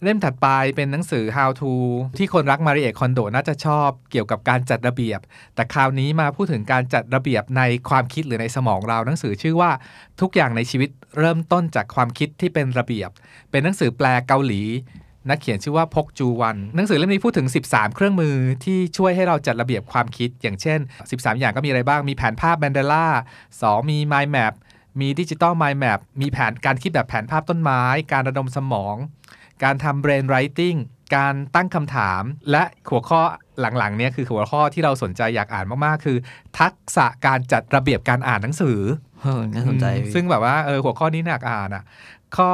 [0.05, 1.73] เล่มถัดไปเป็นหนังสือ How to
[2.19, 5.21] ที่คนรักมาริเอะคอนโดน่าจะชอบเกี่ยวกับการจัดระเบียบ
[5.55, 9.71] แต่คราวนี้มาพูดถึงการจัดระเบียบในความคิดหรือในสมองเราหนังสือชื่อว่า
[10.21, 13.11] ทุกอย่างในชีวิตเริ่มต้นจากความคิดที่เป็นระเบียบ
[13.51, 14.63] เป็นหนังสือแปลเกาหลี
[15.31, 18.35] นักเขียนชื่อว่าพกจูวัน หนังสือเล่มนี้พูดถึง 13 เครื่องมือ
[18.65, 20.79] ที่ช่วยให้เราจัดระเบียบความคิด อย่างเช่น
[21.11, 23.07] 13 อย่างก็มีอะไรบ้าง มีแผนภาพแบนเดล่า
[23.51, 24.53] 2มี Mind Map
[25.01, 27.83] มีดิจิตอล Mind Map มีแผนการคิดแบบแผนภาพต้นไม้
[28.13, 28.97] การระดมสมอง
[29.65, 30.79] การทำ brain writing
[31.17, 33.21] การตั้งคำถาม และหัวข้อ
[33.61, 36.17] หลังๆเนี่ยคือหัวข้อที่เราสนใจอยากอ่านมากๆ คือ
[36.59, 38.79] ทักษะการจัดระเบียบการอ่านหนังสือ
[39.23, 41.85] เออน่าสนใจอืมซึ่งแบบว่าเออหัวข้อนี้น่าอ่านอะ
[42.37, 42.53] ข้อ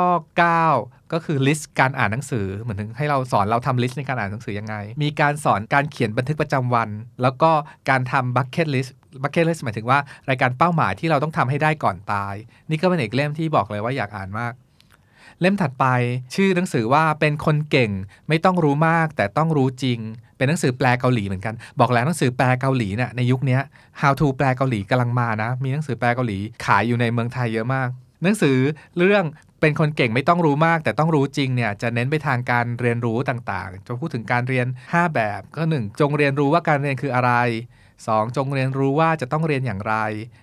[0.55, 6.88] 9 ก็คือ list การอ่านหนังสือ เหมือนถึงให้เราสอนเราทำ list ในการอ่านหนังสือยังไง มีการสอนการเขียนบันทึกประจำวัน
[7.23, 7.51] แล้วก็
[7.90, 9.99] การทำ bucket list bucket list หมายถึงว่า
[10.31, 12.35] รายการเป้าหมายที่เราต้องทำให้ได้ก่อนตาย
[12.71, 14.53] นี่ก็เป็นอีกเล่มที่บอกเลยว่าอยากอ่านมาก
[15.40, 15.87] เล่มถัดไป
[16.35, 17.90] ชื่อหนังสือว่าเป็นคนเก่ง
[18.29, 19.99] ไม่ต้องรู้มากแต่ต้องรู้จริง
[20.37, 23.59] เป็นหนังสือแปลเกาหลีเหมือนกัน บอกแล้วหนังสือแปลเกาหลีเนี่ยในยุคนี้
[24.01, 27.88] How to แปลเกาหลีกำลังมานะ มีหนังสือแปลเกาหลีขายอยู่ในเมืองไทยเยอะมาก
[28.22, 28.59] หนังสือ
[28.99, 29.25] เรื่อง
[29.61, 37.33] เป็นคนเก่งไม่ต้องรู้มาก แต่ต้องรู้จริงเนี่ยจะเน้นไปทางการเรียนรู้ต่างๆ จะพูดถึงการเรียน 5 แบบก็ 1 จงเรียนรู้ว่าการเรียนคืออะไร
[38.05, 38.37] 2.
[38.37, 39.94] จงเรียนรู้ว่าจะต้องเรียนอย่างไร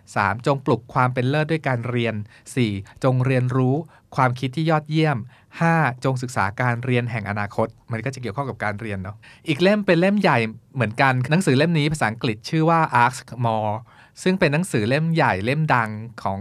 [0.01, 0.45] 3.
[0.45, 2.15] จงปลุกความเป็นเลิศด้วยการเรียน
[2.59, 3.03] 4.
[3.03, 3.75] จงเรียนรู้
[4.15, 5.17] ความคิดที่ยอดเยี่ยม
[5.61, 6.03] 5.
[6.03, 9.15] จงศึกษาการเรียนแห่งอนาคต มันก็จะเกี่ยวข้องกับการเรียนเนาะ
[9.47, 10.37] อีกเล่มเป็นเล่มใหญ่
[10.75, 13.75] เหมือนกันหนังสือเล่มนี้ภาษาอังกฤษชื่อว่า Ask More
[14.23, 15.89] ซึ่งเป็นหนังสือเล่มใหญ่เล่มดัง
[16.23, 16.39] ของ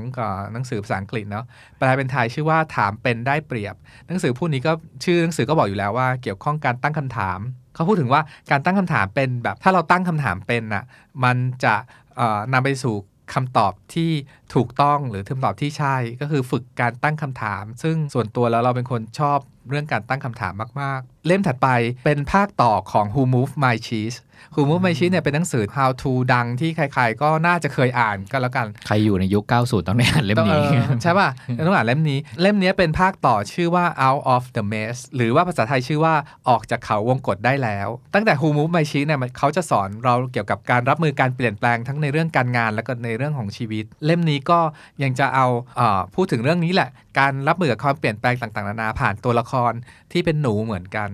[0.52, 1.44] หนังสือภาษาอังกฤษเนาะ
[1.78, 3.74] แปลเป็นไทยชื่อว่าถามเป็นได้เปรียบ
[4.08, 4.72] หนังสือผู้นี้ก็
[5.04, 7.38] ชื่อหนังสือก็บอกอยู่แล้วว่า เกี่ยวข้องการตั้งคำถาม
[7.74, 10.84] เขาพูดถึงว่าการตั้งคำถามเป็นแบบถ้าเราตั้งคำถามเป็นน่ะ
[11.24, 11.74] มันจะ
[12.16, 12.96] เอ่อนำไปสู่
[13.34, 14.10] คำตอบที่
[14.54, 19.38] ถูกต้องหรือคำตอบที่ใช่ก็คือฝึกการตั้งคำถาม ซึ่งส่วนตัวแล้วเราเป็นคนชอบ
[19.70, 21.68] เรื่องการตั้งคำถามมาก ๆ เล่มถัดไป
[22.04, 24.18] เป็นภาคต่อของ Who Moved My Cheese
[24.54, 31.28] Who Moved My Cheese เนี่ยเป็นหนังสือ How to ดังที่ใคร ๆ ก็น่าจะเคยอ่านก็แล้วกัน ใครอยู่ในยุค 90 ต้องได้อ่านเล่มต้องนี้เออใช่ป่ะ
[31.66, 36.14] ต้องอ่านเล่มนี้ เล่มนี้เป็นภาคต่อชื่อว่า Out of the Maze หรือว่าภาษาไทยชื่อว่า
[36.48, 44.60] ออกจากเขาวงกฏได้แล้ว ตั้งแต่ Who Move My Cheese เนี่ยมันเขาจะสอนเราเกี่ยวกับการรับมือการเปลี่ยนแปลงทั้งในเรื่องการงาน และก็ในเรื่องของชีวิต เล่มนี้ก็
[45.02, 49.72] ยังจะเอาเออพูดถึงเรื่องนี้แหละ การรับมือกับความเปลี่ยนแปลงต่างๆนานาผ่านตัวละคร
[50.12, 51.10] ที่เป็นหนูเหมือนกัน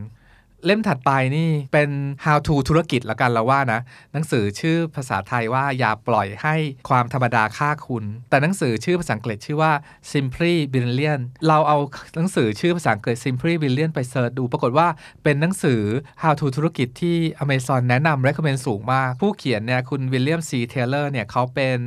[0.67, 1.91] เล่มถัดไปนี่เป็น
[2.25, 3.81] how to ธุรกิจละกันเราว่านะ
[4.12, 6.55] หนังสือชื่อภาษาไทยว่าอย่าปล่อยให้
[6.88, 9.73] ความธรรมดาฆ่าคุณ แต่หนังสือชื่อภาษาอังกฤษชื่อว่า
[10.12, 11.79] simply brilliant เราเอา
[12.17, 14.88] หนังสือชื่อภาษาอังกฤษ simply brilliant ไป search ดู ปรากฏว่า
[15.25, 15.81] เป็นหนังสือ
[16.23, 21.79] how to ธุรกิจที่ Amazon แนะนำ recommend สูงมาก ผู้เขียนเนี่ยคุณวิลเลียมซีเทเลอร์เนี่ยเขาเป็น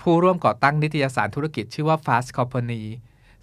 [0.00, 2.82] ผู้ร่วมก่อตั้งนิตยสารธุรกิจชื่อว่า Fast Company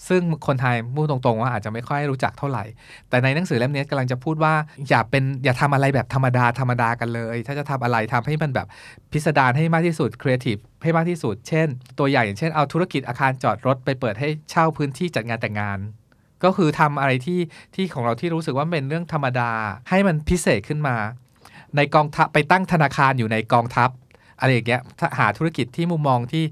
[0.08, 2.64] ซึ่งคนไทยพูดตรงๆว่าอาจจะไม่ค่อยรู้จักเท่าไหร่
[3.10, 4.54] แต่ในหนังสือเล่มนี้กำลังจะพูดว่า
[4.90, 8.68] อย่าเป็นอย่าทำอะไรแบบธรรมดาธรรมดากันเลย ถ้าจะทำอะไรทำให้มันแบบ
[9.12, 11.68] พิสดารให้มากที่สุดครีเอทีฟให้มากที่สุด เช่น
[12.00, 15.80] ตัวอย่างอย่างเช่นเอาธุรกิจอาคารจอดรถไปเปิดให้เช่าพื้นที่จัดงานแต่งงาน
[16.44, 17.40] ก็คือทำอะไรที่
[17.76, 19.52] ที่ของเราที่รู้สึกว่าเป็นเรื่องธรรมดา
[19.90, 20.96] ให้มันพิเศษขึ้นมา
[21.76, 23.90] ในกองทัพไปตั้งธนาคารอยู่ในกองทัพ
[24.40, 24.82] อะไรอย่างเงี้ย
[25.20, 26.44] หาธุรกิจที่มุมมองที่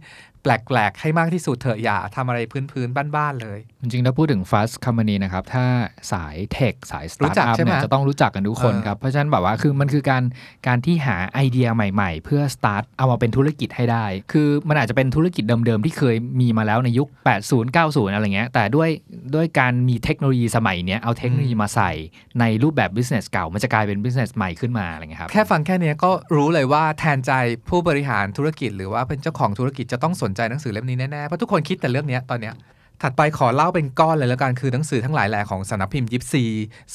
[0.44, 2.40] แปลกๆ ให้มากที่สุดเถอะอย่าทำอะไร
[2.72, 5.66] พื้นๆ บ้านๆ เลย จริงๆ ถ้าพูดถึง fast company นะครับ ถ้า
[6.12, 10.24] สาย tech สายสรู้ตาร์ทจักอัพใช่ไหมเนี่ยจะต้องรู้จักกันทุกคนเออครับ เพราะฉะนั้นแบบว่าคือมันคือการ
[10.68, 17.08] การที่หาไอเดียใหม่ๆ เพื่อสตาร์ทเอามาเป็นธุรกิจให้ได้ คือมันอาจจะเป็นธุรกิจเดิมๆ ที่เคยมีมาแล้วในยุค
[17.44, 18.90] 80 90 อะไรเงี้ย แต่ด้วย
[19.36, 21.92] ด้วยการมีเทคโนโลยีสมัยเนี้ยเอาเทคโนโลยีมาใส่
[22.40, 27.32] ในรูปแบบ business เก่า มันจะกลายเป็น business ใหม่ขึ้นมาอะไรเงี้ยครับแค่ฟังแค่เนี้ยก็รู้เลยว่าแทนใจ
[27.70, 32.56] ผู้บริหารธุรกิจ หรือว่าเป็นเจ้าของธุรกิจจะต้องสนใจหนังสือเล่มนี้แน่ ๆ เพราะทุกคนคิดแต่เรื่องนี้ตอนเนี้ย
[33.02, 36.46] ถัดไปขอเล่าเป็นก้อนเลยแล้วกันคือหนังสือทั้งหลายแหล่ของสำนักพิมพ์ยิปซี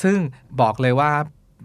[0.03, 0.19] ซึ่ง
[0.61, 1.11] บอกเลยว่า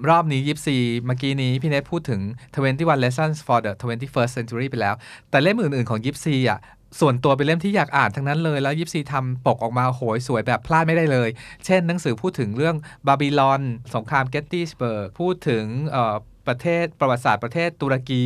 [0.09, 2.21] รอบนี้ยิปซีเมื่อกี้นี้พี่เนทพูดถึง
[2.63, 4.95] 21 lessons for the 21st century ไปแล้ว
[5.29, 6.59] แต่เล่มอื่น ๆ ของยิปซีอะ
[6.99, 11.29] ส่วนตัวเป็นเล่มที่อยากอ่านทั้งนั้นเลย แล้วยิปซีทำปกออกมาโหยสวยแบบพลาดไม่ได้เลย
[11.65, 12.75] เช่นหนังสือพูดถึงเรื่อง
[13.07, 13.61] บาบิลอน
[13.95, 15.63] สงครามเกตติสเบิร์กพูดถึง
[16.47, 18.23] ประเทศประวัติศาสตร์ประเทศตุรกี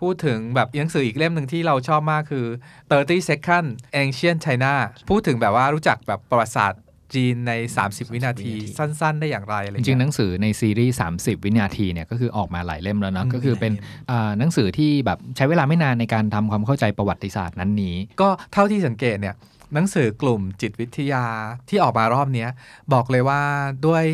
[0.00, 2.46] พูดถึงแบบหนังสืออีกเล่มหนึ่งที่เราชอบมากคือ
[2.88, 3.66] 30 Second
[4.02, 4.74] Ancient China
[5.10, 6.82] พูดถึงแบบว่ารู้จักแบบประวัติศาสตร์
[7.14, 7.52] จีนใน
[7.82, 13.72] 30 วินาที สั้น ๆ ได้อย่างไรอะไรเงี้ยจริงๆหนังสือในซีรีส์ 30 วินาทีเนี่ยก็คือออกมาหลายเล่มแล้วเนอะอืมก็คือเป็น
[14.10, 19.34] อ่าหนังสือที่แบบใช้เวลาไม่นานในการทำความเข้าใจประวัติศาสตร์นั้นนี้ ก็เท่าที่สังเกตเนี่ย
[19.74, 21.24] หนังสือกลุ่มจิตวิทยา
[21.68, 22.48] ที่ออกมารอบเนี้ย
[22.92, 23.40] บอกเลยว่า
[23.86, 24.04] ด้วย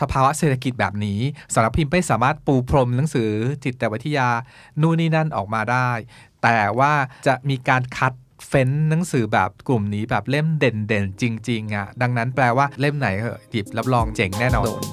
[0.00, 1.20] สภาวะเศรษฐกิจแบบนี้
[1.54, 3.30] สำนักพิมพ์ไม่สามารถปูพรมหนังสือ
[3.64, 4.28] จิตวิทยา
[4.80, 5.90] นู่นนี่นั่นออกมาได้
[6.42, 6.92] แต่ว่า
[7.26, 8.12] จะมีการคัด
[8.48, 14.84] เฟ้นหนังสือแบบกลุ่มนี้แบบเล่มเด่นๆ จริง ๆอะดังนั้นแปลว่าเล่มไหนเหอะหยิบรับรองเจ๋งแน่นอนโดน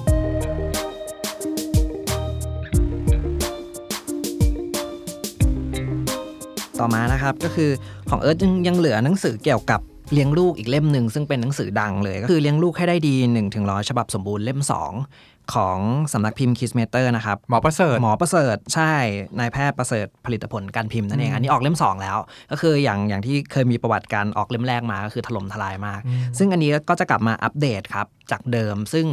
[6.82, 7.70] ต่อมานะครับก็คือ
[8.10, 9.80] ของเอิร์ธยังยังเหลือหนังสือเกี่ยวกับ
[10.12, 15.78] เลี้ยงลูกอีกเล่มหนึ่งซึ่งเป็นหนังสือดังเลย ก็คือเลี้ยงลูกให้ได้ดี1ถึงร้อยฉบับสมบูรณ์เล่ม 2 ของ
[16.12, 18.92] สำนักพิมพ์คิสเมเตอร์นะครับหมอประเสริฐหมอประเสริฐใช่
[19.38, 22.18] นายแพทย์ประเสริฐผลิตผลการพิมพ์นั่นเองอันนี้ออกเล่ม 2 แล้ว
[22.50, 26.00] ก็คืออย่างอย่างที่เคยมีประวัติการออกเล่มแรกมาก็คือถล่มทลายมาก
[26.38, 29.06] ซึ่งอันนี้ก็จะกลับมาอัปเดตครับจากเดิม ซึ่ง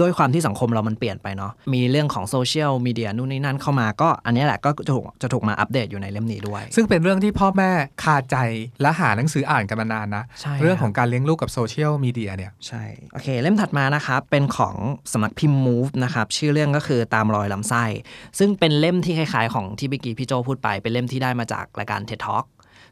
[0.00, 7.70] ด้วยความที่สังคมเรามันเปลี่ยนไปเนาะมีเรื่องของโซเชียลมีเดียนู่นนี่นั่นเข้ามาก็อันนี้แหละก็จะถูกจะถูกมาอัปเดตอยู่ในเล่มนี้ด้วย ซึ่งเป็นเรื่องที่พ่อแม่
[8.02, 8.36] คาใจ
[8.82, 14.74] และหาหนังสืออ่านกันมานานนะใช่เรื่องครับของการเลี้ยงลูกกับโซเชียลมีเดียเนี่ยใช่โอเค เล่มถัดมานะครับ เป็นของ
[15.12, 17.84] สำนักพิมพ์ Move นะครับชื่อเรื่องก็คือตามรอยลำไส้
[18.38, 22.44] ซึ่งเป็นเล่มที่คล้ายๆของที่เมื่อกี้พี่โจพูดไปเป็นเล่มที่ได้มาจากรายการ TED Talk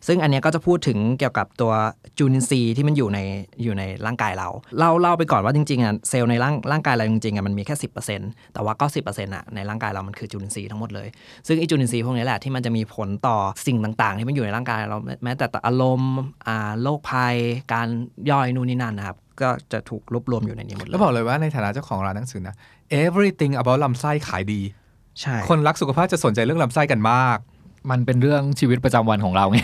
[0.07, 1.73] ซึ่งอันเนี้ยก็จะพูดถึงเกี่ยวกับตัว
[2.19, 3.19] จูนินทรีย์ที่มันอยู่ใน
[3.63, 7.75] อยู่ในร่างกายเราเล่าเล่าไปก่อนว่าจริงๆอะเซลล์ในร่างร่างกายเราจริงๆอะมันมีแค่
[8.15, 11.09] 10%แต่ว่าก็10%อะในร่างกายเรามันคือจูนินทรีย์ทั้งหมดเลย
[11.47, 16.15] ซึ่งไอจูนินทรีย์พวกนี้แหละที่มันจะมีผลต่อสิ่งต่างๆ ที่มันอยู่ในร่างกายเราแม้แต่อารมณ์
[16.47, 17.35] อ่าโรคภัย
[17.73, 17.89] การ
[18.31, 22.55] ย่อยนู่นนี่นั่นนะครับก็จะถูกรวบรวมอยู่ในนี้หมดเลยแล้วบอกเลยว่าในฐานะเจ้าของร้านหนังสือนะ
[23.05, 24.61] everything about ลำไส้ขายดี
[25.21, 27.39] ใช่ คนรักสุขภาพจะสนใจเรื่องลำไส้กันมาก
[27.91, 29.59] มันเป็นเรื่องชีวิตประจำวันของเราไง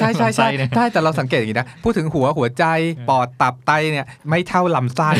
[0.00, 2.64] ใช่ใช่ใช่เรื่องลำไเนี่ยใช่แต่เราสังเกตอย่างนี้นะพูดถึงหัวหัวใจ
[3.08, 5.10] ปอดตับไตเนี่ยไม่เท่าลำไส้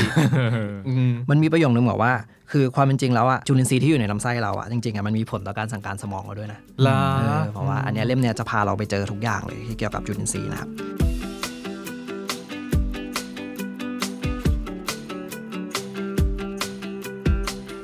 [0.89, 2.13] อืมมันมีประโยคนึงบอกว่า
[2.53, 10.71] คือความเป็นจริงแล้วอะจุลินทรีย์ที่อยู่ในลำไส้เราอะจริงๆอะมันมีผลต่อการสั่งการสมองเราด้วยนะลาเออเพราะว่าอันเนี้ยเล่มเนี้ยจะพาเราไปเจอทุกอย่างเลยที่เกี่ยวกับจุลินทรีย์นะครับ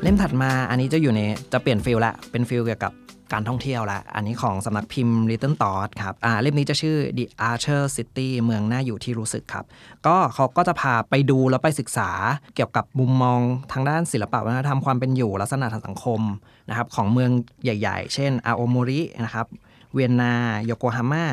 [0.03, 1.21] เล่มถัดมาอันนี้จะอยู่ใน
[1.53, 2.93] จะเปลี่ยน feel ละเป็น feel เกี่ยวกับ
[3.33, 9.65] การท่องเที่ยวละ อันนี้ของสำนักพิมพ์ Little Thought ครับอ่าเล่มนี้จะชื่อ The Archer City เมืองน่าอยู่ที่รู้สึกครับ
[10.07, 12.11] ก็เขาก็จะพาไปดูแล้วไปศึกษา
[12.55, 13.41] เกี่ยวกับมุมมอง
[13.73, 16.21] ทางด้านศิลปะวัฒนธรรมความเป็นอยู่ลักษณะทางสังคม
[16.69, 17.31] นะครับของเมือง
[17.65, 19.47] ใหญ่ ๆ เช่นอาโอโมรินะครับ
[19.95, 21.27] เวียนนาโยโกฮาม่า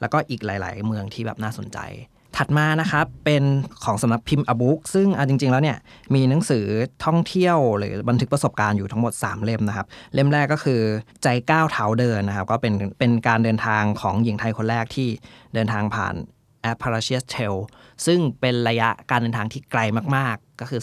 [0.00, 1.78] แล้วก็อีกหลาย ๆ เมืองที่แบบน่าสนใจ
[2.36, 3.44] ถัดมานะครับเป็น
[3.84, 5.78] ของสำนักพิมพ์อบุ๊กซึ่งจริง ๆ แล้วเนี่ย
[6.14, 6.64] มีหนังสือ
[7.04, 10.80] ท่องเที่ยว หรือบันทึกประสบการณ์อยู่ทั้งหมด 3 เล่มนะครับ เล่มแรกก็คือ
[11.22, 15.08] ใจก้าวเท้าเดินนะครับ ก็เป็นเป็นการเดินทางของหญิงไทยคนแรกที่
[15.54, 16.14] เดินทางผ่าน
[16.70, 17.56] a p p a r a c h i a s Trail
[18.06, 19.80] ซึ่งเป็นระยะการเดินทางที่ไกล
[20.16, 20.80] มาก ๆ ก็คือ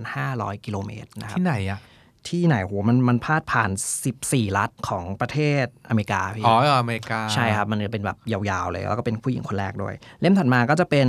[0.00, 1.80] 3,500 กิโลเมตรนะครับที่ไหนอะ
[2.28, 3.70] ที่ไหนโหมันมันพาดผ่าน
[4.12, 11.08] 14 รัฐของประเทศอเมริกาพี่อ๋ออเมริกา ใช่ครับ มันจะเป็นแบบยาวๆเลย แล้วก็เป็นผู้หญิงคนแรกด้วย เล่มถัดมาก็จะเป็น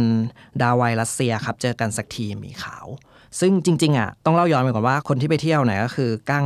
[0.62, 2.86] ดาวไวรัสเซียครับ เจอกันสักทีหมีขาว
[3.40, 6.46] ซึ่งจริงๆอะต้องเล่าย้อนไปก่อนว่าคนที่ไปเที่ยวเนี่ยก็คือกั้ง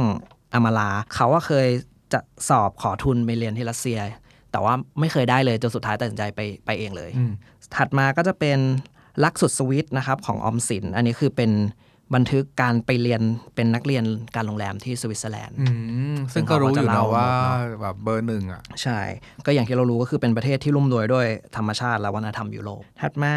[0.54, 1.68] อามาลาเขาว่าเคย
[2.14, 4.00] จะสอบขอทุนไปเรียนที่รัสเซีย
[4.52, 7.32] แต่ว่าไม่เคยได้เลยจนสุดท้ายตัดสินใจไปไปเองเลยอืม
[7.76, 8.60] ถัดมาก็จะเป็น
[9.24, 11.52] ลักสุดสวิตนะครับของออมสิน อันนี้คือเป็น
[12.16, 13.22] บันทึกการไปเรียน
[13.56, 14.04] เป็นนักเรียน
[14.36, 15.66] การโรงแรมที่สวิตเซอร์แลนด์อื
[16.16, 19.00] มซึ่งก็รู้อยู่ซึ่งเขาก็จะนะเล่าว่าหมดเนอะแบบเบอร์หนึ่งอะ ใช่
[19.46, 23.36] ก็อย่างที่เรารู้ก็คือเป็นประเทศที่ร่ำรวยด้วยธรรมชาติและวัฒนธรรมยุโรปถัดมา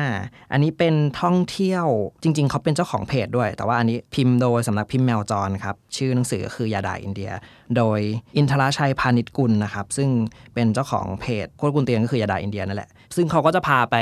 [0.53, 1.87] อันนี้เป็นท่องเที่ยว
[2.23, 7.31] จริง ๆ เขาเป็นเจ้าของเพจด้วย แต่ว่าอันนี้พิมพ์โดยสำนักพิมพ์แมวจรครับ ชื่อหนังสือคือยาดาอินเดีย
[7.77, 8.01] โดย
[8.37, 10.09] อินทราชัยพาณิชกุลนะครับ ซึ่ง
[10.55, 13.97] เป็นเจ้าของเพจโคตรกุนเตียนก็คือยาดาอินเดียนั่นแหละ ซึ่งเขาก็จะพาไป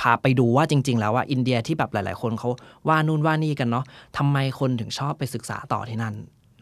[0.00, 2.48] พาไปดูว่าจริง ๆ แล้วว่าอินเดียที่แบบหลาย ๆ คนเขา
[2.88, 3.84] ว่านู่นว่านี่กันเนาะ
[4.16, 6.14] ทำไมคนถึงชอบไปศึกษาต่อที่นั่น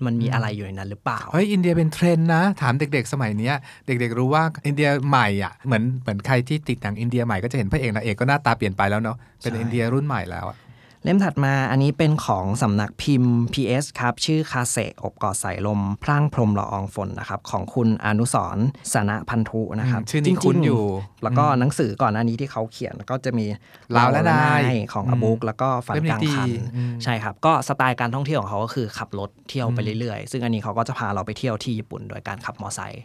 [0.06, 3.54] มันมีอะไรอยู่ในนั้นหรือเปล่าเฮ้ยอินเดียเป็นเทรนด์นะ ถามเด็ก ๆ สมัยเนี้ย
[3.86, 10.56] เด็ก ๆ รู้ว่าอินเดียใหม่อะเหมือนเหมือนใครที่ติดหนังอินเดียใหม่ก็จะเห็นพระเอกนางเอกก็หน้าตาเปลี่ยนไปแล้วเนาะเป็นใช่อินเดียรุ่นใหม่แล้วอะ
[11.04, 20.84] เล่มถัดมาอันนี้เป็นของสำนักพิมพ์ PS ครับ ชื่อคาเซอบกอดสายลม พร่างพรมละอองฝนนะครับ ของคุณอนุสรณ์สนะพันธุนะครับอืมชื่อนี้คุ้นจริงๆอยู่
[21.22, 23.46] แล้วก็หนังสือก่อนหน้านี้ที่เขาเขียนก็จะมี
[23.94, 24.62] ลาวและนาย
[24.92, 33.02] ของอืมอบุ๊กแล้วก็ฝันเล่มนี้กลางคันดีอืมใช่ครับ ก็สไตล์การท่องเที่ยวของเขาก็คือขับรถเที่ยวไปเรื่อยๆ ซึ่งอันนี้เขาก็จะพาเราไปเที่ยวที่ญี่ปุ่นโดยการขับมอไซค์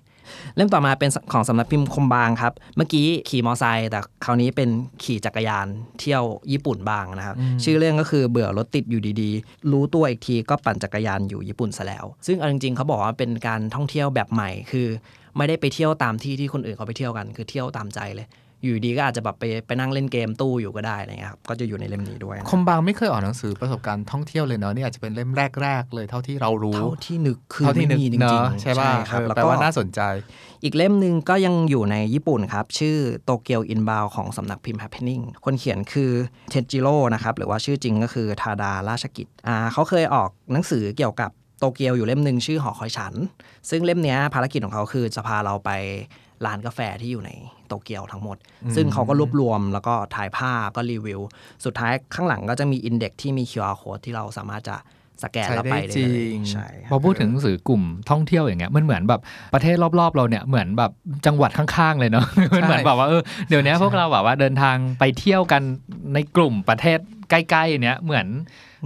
[0.56, 4.70] เล่มต่อมาเป็นของสำนักพิมพ์คมบางครับ เมื่อกี้ขี่มอไซค์แต่คราวนี้เป็น
[5.04, 5.68] ขี่จักรยาน
[6.00, 14.88] เที่ยวญี่ปุ่นบ้างนะครับ ชื่อเรื่องก็คือเบื่อรถติดอยู่ดีๆ รู้ตัวอีกทีก็ปั่นจักรยานอยู่ญี่ปุ่นซะแล้ว ซึ่งเอาจริงๆเขาบอกว่าเป็นการท่องเที่ยวแบบใหม่คือ
[15.38, 18.28] ไม่ได้ไปเที่ยวตามที่ที่คนอื่นเขาไปเที่ยวกัน คือเที่ยวตามใจเลย
[18.63, 30.02] อยู่ดีก็อาจจะแบบไปไปนั่งเล่นเกมตู้อยู่ก็ได้อะไรเงี้ยครับ ก็จะอยู่ในเล่มนี้ด้วยนะคมบางไม่เคยออกหนังสือประสบการณ์ท่องเที่ยวเลยเนาะนี่อาจจะเป็นเล่มแรก ๆ เลยเท่าที่เรารู้ เท่าที่นึกคือเท่าที่นึกไม่มีจริเนาะงๆใช่ป่ะครับเออแล้วแปลก็ว่าน่าสนใจ
[30.63, 36.12] อีกเล่มหนึ่งก็ยังอยู่ในญี่ปุ่นครับ ชื่อโตเกียวอินบาวของสำนักพิมพ์ Happening คนเขียนคือ
[36.50, 43.13] เทจิโร่นะครับหรือว่าชื่อจริงก็คือทาดาราชกิจอ่าเขาเคยออกหนังสือเกี่ยวกับโตเกียวอยู่เล่มหนึ่งชื่อหอคอยฉัน
[43.69, 45.72] ซึ่งเล่มเนี้ยภารกิจของเขาคือจะพาเราไป
[46.45, 47.32] ร้านกาแฟที่อยู่ใน
[47.67, 48.38] โตเกียวทั้งหมด
[48.75, 51.19] ซึ่งเขาก็รวบรวมแล้วก็ถ่ายภาพก็รีวิว
[51.65, 54.78] สุดท้ายข้างหลังก็จะมี index ที่มี QR code ที่เราสามารถจะ
[55.23, 59.21] สแกนใช้แล้วได้ไปได้จริงเลยใช่ครับพอพูดถึงหนังสือกลุ่มท่องเที่ยวอย่างเงี้ยมันเหมือนแบบ
[59.54, 60.91] ประเทศรอบๆ เราเนี่ยเหมือนแบบ
[61.25, 62.25] จังหวัดข้างๆ เลยเนาะ
[62.56, 65.62] มันเหมือนแบบว่าเออเดี๋ยวนี้พวกเราแบบว่าเดินทางไปเที่ยวกัน
[66.13, 66.99] ในกลุ่มประเทศ
[67.30, 68.28] ใกล้ๆเนี้ยเหมือน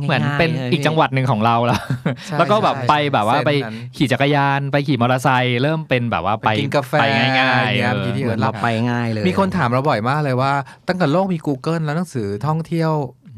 [0.01, 1.81] เหมือนเป็นง่ายๆเลยอีกจังหวัดหนึ่งของเราแล้ว
[2.25, 7.05] ใช่แล้วก็แบบใช่ไปแบบว่าเส้นไปนั้นขี่จักรยานไปขี่มอเตอร์ไซค์เริ่มเป็นแบบว่าไปไปกินกาแฟไป
[7.39, 10.53] ง่ายๆเนี่ยเออมีที่เหมือนเราไปง่ายเลย มีคนถามเราบ่อยมากเลยว่า
[10.87, 12.91] ตั้งแต่โลกมี Google แล้วหนังสือท่องเที่ยว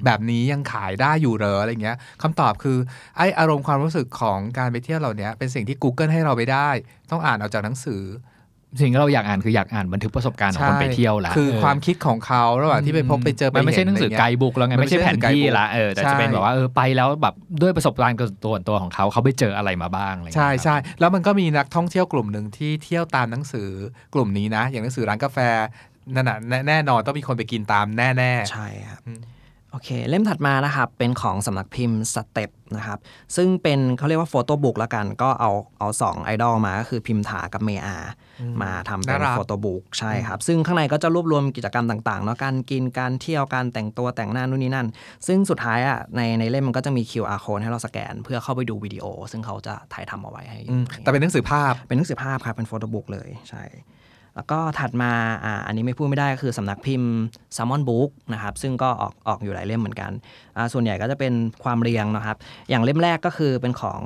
[0.06, 2.78] แบบนี้ยังขายได้อยู่เหรออะไรเงี้ยคำตอบคือ
[3.18, 6.70] ไออารมณ์ความรู้สึกของการไปเที่ยวเหล่านี้เป็นสิ่งที่ Google ให้เราไปได้
[7.12, 8.02] ต้องอ่านเอาจากหนังสือ
[8.82, 23.70] สิ่งที่เราอยากอ่านคืออยากอ่านบันทึกประสบการณ์ของคนไปเที่ยวละคือเออความคิดของเขาระหว่างที่ไปพบไปเจอไปมันไม่ใช่หเนังสืออะไกรเงี้ยด์บุ๊กแล้วไงมันไม่ไม่ใช่แผนที่ใช่หนังสือไกด์บุ๊กละเออแต่ใช่จะเป็นแบบว่าเออไปแล้วแบบด้วยประสบการณ์ส่วนตัวของเขาเขาไปเจออะไรมาบ้างอะไรอย่างใช่เงี้ยครับใช่แล้วมันก็มีนักท่องเที่ยวกลุ่มหนึ่งที่เที่ยวตามหนังสือ
[24.14, 25.38] กลุ่มนี้นะ อย่างหนังสือร้านกาแฟ
[26.16, 29.20] นั่นน่ะแน่แน่นอนต้องมีคนไปกินตามแน่ๆใช่ครับอืม
[29.76, 33.00] โอเค เล่มถัดมานะครับ เป็นของสำนักพิมพ์สเต็ปนะครับ
[33.36, 37.98] ซึ่งเป็นเขาเรียกว่า photobook ละกัน ก็เอาเอาสองไอดอลมา ก็คือพิมถากับเมอา
[38.62, 44.88] มาทำเป็นน่ารัก photobook ใช่ครับ ซึ่งข้างในก็จะรวบรวมกิจกรรมต่างๆเนาะการกินการเที่ยวการแต่งตัวแต่งหน้านู่นนี่นั่น
[45.28, 53.64] ซึ่งสุดท้ายอะในในเล่มมันก็จะมี QR code ให้เราสแกน เพื่อเข้าไปดูวิดีโอ ซึ่งเขาจะถ่ายทำเอาไว้ให้อืมแต่เป็นหนังสือภาพเป็นหนังสือภาพครับเป็น photobook เลยใช่
[54.36, 55.12] แล้วก็ถัดมา
[55.44, 57.12] อ่าอันนี้ไม่พูดไม่ได้ก็คือสำนักพิมพ์
[57.56, 60.12] s ซ m มอนบุ๊กนะครับซึ่งก็ออกออกอยู่หลายเล่มเหมือนกัน
[60.58, 62.38] อ่าส่วนใหญ่ก็จะเป็นความเรียงนะครับ
[62.70, 64.02] อย่างเล่มแรกก็คือเป็นของ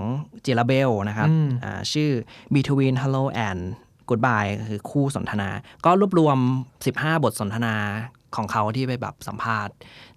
[0.45, 2.09] จิราเบลนะครับอืมอ่าชื่อ
[2.53, 3.61] Between Hello and
[4.09, 5.49] Goodbye คือคู่สนทนา
[5.85, 6.37] ก็รวบรวม
[6.79, 7.75] 15 บทสนทนา
[8.35, 9.73] ของเขาที่ไปแบบสัมภาษณ์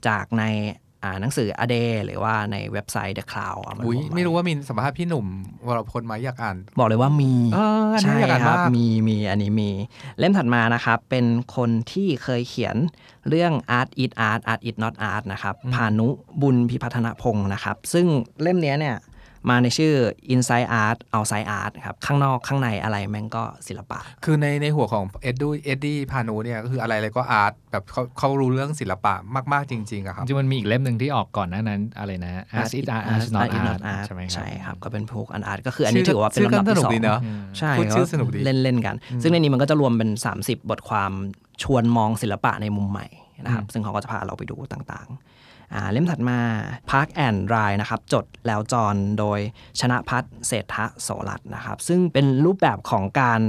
[0.07, 5.27] จากในอ่า หนังสืออเดหรือว่าในเว็บไซต์ The Cloud เอามาอุ้ยลงว้ไม่รู้ว่ามีสัมภาษณ์พี่หนุ่ม
[5.67, 9.71] วรพลไหมอยากอ่าน บอกเลยว่ามีเอออันนี้ใช่อยากอ่านครับมากมีมีอันนี้มี
[10.19, 12.77] เล่มถัดมานะครับ เป็นคนที่เคยเขียน
[13.29, 16.09] เรื่อง Art It Art Art It Not Art นะครับพานุ
[16.43, 18.07] บุญพิพัฒนพงศ์นะครับ ซึ่ง
[18.43, 18.97] เล่มเนี้ยเนี่ย
[19.51, 19.93] มาในชื่อ
[20.35, 29.15] Inside Art Outside Art ครับข้างนอกข้างในอะไรแม่งก็ศิลปะ คือในในหัวของเอ็ดดูเอ็ดดี้พานูเนี่ยก็คืออะไรอะไรก็อาร์ตแบบเขาเขารู้เรื่องศิลปะ
[29.53, 33.49] มากๆจริงๆอะครับจริงๆมันมีอีกเล่มหนึ่งที่ออกก่อนหน้านั้นอะไรนะ As it art as not
[33.95, 37.21] art ใช่ไหมครับใช่ครับ ก็เป็นพวกอันอาร์ตก็คืออันนี้ชื่อถือว่าเป็นชื่อก็ลำดับสนุที่กสอดีงเนอะ
[37.59, 41.13] ใช่พูดชื่อสนุกดีเล่นเล่นๆกัน ซึ่งในนี้มันก็จะรวมเป็น 30 บทความ
[41.63, 43.07] ชวนมองศิลปะในมุมใหม่
[43.45, 45.42] นะครับซึ่งเขาก็จะพาเราไปดูต่างๆอ่า
[45.93, 46.39] เล่มถัดมา
[46.91, 49.39] Park and Ride นะครับจดแล้วจรโดย
[49.81, 53.41] ชนะพัฒน์เศรษฐโสรัตน์นะครับ ซึ่งเป็นรูปแบบของการ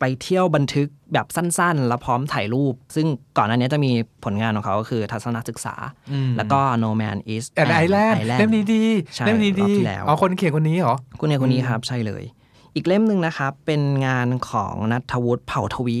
[0.00, 3.06] ไปเที่ยวบันทึกแบบสั้นๆ แล้วพร้อมถ่ายรูป ซึ่ง
[3.36, 3.92] ก่อนหน้านี้จะมี
[4.24, 5.74] ผลงานของเขาก็คือทัศนศึกษา
[6.36, 8.82] แล้วก็ No Man is แอนไอแลนด์ Island เล่มนี้ดี
[9.14, 12.24] ใช่เล่มนี้รอดีบที่แล้วเอาคนเขียนคนนี้เหรอคุณเนี่ยคนนี้ครับใช่เลย
[12.74, 15.98] อีกเล่มหนึ่งนะครับเป็นงานของนัทวุฒิเผ่าทวี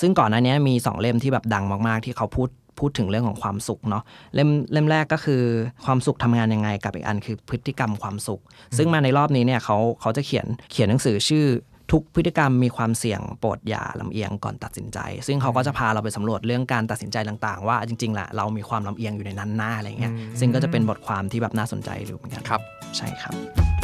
[0.00, 2.48] ซึ่งก่อนหน้านี้มี 2 เล่มที่แบบดังมากๆ ที่เขาพูด
[2.78, 4.02] พูดถึงเรื่องของความสุขเนาะ
[4.34, 5.42] เล่มเล่มแรกก็คือ
[5.84, 8.40] ความสุขทำงานยังไงกับอีกอันคือพฤติกรรมความสุข
[8.76, 11.46] ซึ่งมาในรอบนี้เนี่ยเขาเขาจะเขียนเขียนหนังสือชื่อ
[11.92, 22.60] ทุกพฤติกรรมมีความเสี่ยงโปรดอย่าลำเอียงก่อนตัดสินใจ ซึ่งเขาก็จะพาเราไปสำรวจเรื่องการตัดสินใจต่างๆ ว่าจริงๆแหละเรามีความลำเอียงอยู่ในนั้นหน้าอะไรเงี้ยอืมซึ่งก็จะเป็นบทความที่แบบน่าสนใจดูเหมือนกันครับ
[22.96, 23.77] ใช่ครับ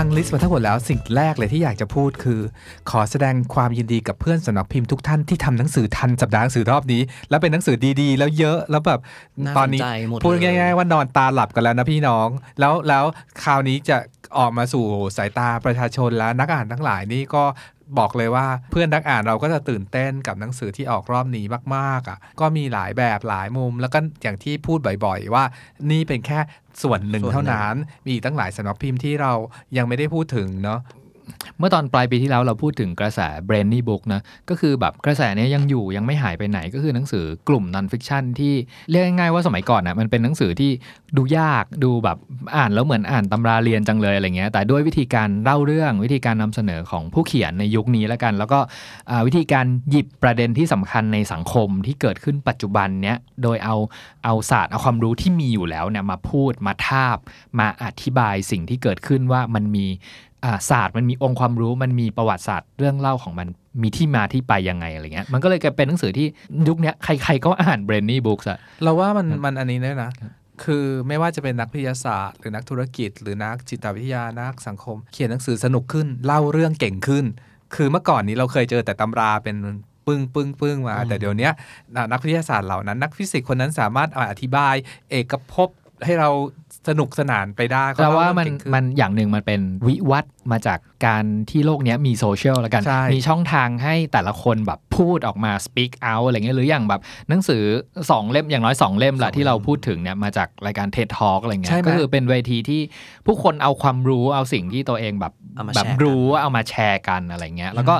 [0.00, 2.40] ฟังลิสต์มาทั้งหมดแล้วสิ่งแรกเลยที่อยากจะพูดคือ
[2.90, 9.00] ขอแสดงความยินดีกับเพื่อนสำนักพิมพ์ทุกท่านที่ทำหนังสือทันสัปดาห์หนังสือรอบนี้ แล้วเป็นหนังสือดีๆ แล้วเยอะแล้วแบบ
[9.44, 12.28] น่าตอนนี้สนใจหมดพูดเลยง่ายๆว่านอนตาหลับกันแล้วนะพี่น้อง
[12.60, 13.04] แล้วแล้ว
[13.42, 13.96] คราวนี้จะ
[14.38, 14.84] ออกมาสู่
[15.16, 17.44] สายตาประชาชนและนักอ่านทั้งหลายนี่ก็
[17.98, 21.44] บอกเลยว่าเพื่อนนักอ่านเราก็จะตื่นเต้นกับหนังสือที่ออกรอบนี้
[21.76, 25.44] มากๆอะ ก็มีหลายแบบหลายมุม แล้วก็อย่างที่พูดบ่อยๆ ว่า
[25.90, 26.38] นี่เป็นแค่
[26.82, 27.74] ส่วนหนึ่งส่วนหนึ่งเท่านั้น
[28.04, 29.32] มีอีกตั้งหลายสำนักพิมพ์ที่เรา
[29.76, 30.80] ยังไม่ได้พูดถึงเนาะ
[31.58, 38.54] เมื่อตอนปลายปีที่แล้วเราพูดถึงกระแส Brainy Book นะก็คือแบบกระแสเนี้ยยังอยู่ยังไม่หายไปไหนก็คือหนังสือกลุ่ม non fiction ที่
[38.90, 40.70] เรียกง่ายๆว่าสมัยก่อนนะมันเป็นหนังสือที่
[41.16, 42.18] ดูยากดูแบบ
[42.56, 48.60] อ่านแล้วเหมือนอ่านตำราเรียนจังเลยอะไรเงี้ยแต่ด้วยวิธีการเล่าเรื่องวิธีการนำเสนอของผู้เขียนในยุคนี้แล้วกัน แล้วก็
[49.26, 53.76] วิธีการหยิบประเด็นที่สำคัญในสังคมที่เกิดขึ้นปัจจุบันเนี้ยโดยเอา
[54.24, 57.18] เอาศาสตร์เอาความรู้ที่มีอยู่แล้วเนี่ยมาพูดมาทาบ
[57.58, 59.86] มาอธิบายสิ่งที่เกิดขึ้นว่ามันมี
[60.70, 63.48] ศาสตร์มันมีองค์ความรู้มันมีประวัติศาสตร์เรื่องเล่าของมัน
[63.82, 66.26] มีที่มาที่ไปยังไงอะไรเงี้ยมันก็เลยกลายเป็นหนังสือที่
[66.68, 70.10] ยุคเนี้ยใครๆก็อ่าน Brainy Books อะเราว่ามันมันอันนี้ด้วยนะ
[70.64, 77.24] คือไม่ว่าจะเป็นนักวิทยาศาสตร์ หรือนักธุรกิจ หรือนักจิตวิทยานักสังคม เขียนหนังสือสนุกขึ้น เล่าเรื่องเก่งขึ้น
[77.74, 79.56] คือเมื่อก่อนนี้เราเคยเจอแต่ตำราเป็น
[80.06, 81.52] ปึ้งปึ้งปึ้งมา แต่เดี๋ยวเนี้ย
[82.12, 84.74] นักวิทยาศาสตร์เหล่านั้น นักฟิสิกส์คนนั้นสามารถอธิบาย
[85.10, 85.68] เอกภพ
[86.04, 86.30] ให้เรา
[86.88, 97.62] สนุกสนานไปได้เขแต่เล่ว่าเรื่องมันเก่งขึ้มันอย่างหนึ่งมันเป็นวิวัฒน์มาจากการที่โลกเนี้ยมีโซเชียลแล้วกันใช่มีช่องทางให้แต่ละคนแบบพูดออกมา speak out อะไรเงี้ยหรืออย่างแบบหนังสือ
[97.98, 102.80] 2 เล่มอย่างน้อย 2 เล่มแหละที่เราพูดถึงเนี่ยมาจากรายการ TED Talk อะไรเงี้ใช่ยไหมก็คือเป็นเวทีที่
[103.26, 107.94] ผู้คนเอาความรู้เอาสิ่งที่ตัวเองแบบเอามาแบบแชร์กันรู้เอามาแชร์กันอะไรเงี้ยแล้วก็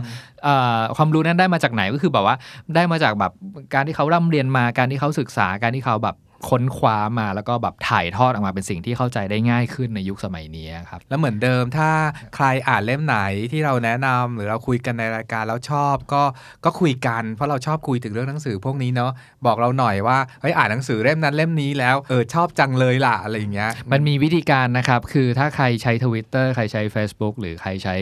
[0.44, 2.36] เอ่อความรู้นั้นได้มาจากไหนก็คือแบบว่า
[2.74, 3.32] ได้มาจากแบบ
[3.74, 6.16] การที่เขาร่ำเรียนมาการที่เขาศึกษาการที่เขาแบบ
[6.48, 11.90] ค้นคว้ามาแล้วก็แบบถ่ายทอดออกมาเป็นสิ่งที่เข้าใจได้ง่ายขึ้นในยุคสมัยนี้ครับ แล้วเหมือนเดิมถ้า
[12.34, 13.18] ใครอ่านเล่มไหน
[13.52, 16.22] ที่เราแนะนำหรือเราคุยกันในรายการแล้วชอบก็
[16.64, 19.12] ก็คุยกัน เพราะเราชอบคุยถึงเรื่องหนังสือพวกนี้เนาะ
[19.46, 27.96] บอกเราหน่อยว่าเฮ้ยอ่านหนังสือเล่มนั้นเล่มนี้แล้วเออชอบจังเลยล่ะอะไรอย่างเงี้ยมันมีวิธีการนะครับคือถ้าใครใช้ Twitter ใครใช้ Facebook หรือใครใช้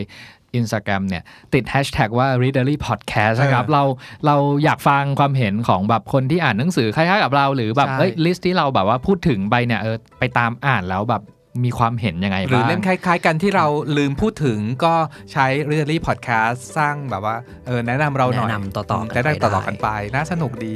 [0.59, 1.23] Instagram เนี่ย
[1.53, 3.83] ติด Hashtag ว่า Readerly Podcast นะครับเออเรา
[4.25, 11.23] เราอยากฟังความเห็นของแบบคนที่อ่านหนังสือคล้ายๆกับเรา หรือแบบใช่เฮ้ยลิสต์ที่เราแบบว่าพูดถึงไปเนี่ยเออไปตามอ่านแล้วแบบ
[11.63, 13.65] มีความเห็นยังไงหรือบ้างเล่มคล้ายๆกันที่เรา
[13.97, 14.93] ลืมพูดถึงก็
[15.31, 17.35] ใช้ r e a d e r y Podcast สร้างแบบว่า
[17.67, 20.75] เออแนะนำเราหน่อย แนะนำต่อๆกันแนะไปนำต่อได้ๆกันไป น่าสนุกดี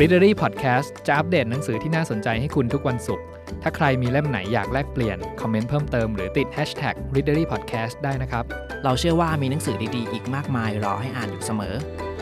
[0.00, 3.26] Readery Podcast จะอัปเดตหนังสือที่น่าสนใจให้คุณทุกวันศุกร์
[3.68, 8.44] ถ้าใครมีเล่มไหนอยากแลกเปลี่ยน คอมเมนต์เพิ่มเติมหรือติด Hashtag Readery Podcast ได้นะครับ
[8.84, 11.74] เราเชื่อว่ามีหนังสือดีๆ อีกมากมายรอให้อ่านอยู่เสมอ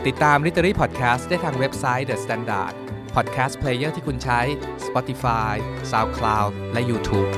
[0.07, 2.73] ติดตาม r e a d e r y Podcast ได้ทางเว็บไซต์ The Standard
[3.15, 4.41] Podcast Player ที่คุณใช้
[4.85, 5.53] Spotify
[5.91, 7.29] SoundCloud และ YouTube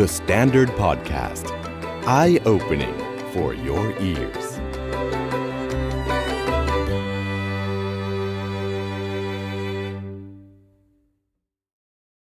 [0.00, 1.46] The Standard Podcast.
[2.20, 2.96] Eye opening
[3.32, 4.46] for your ears.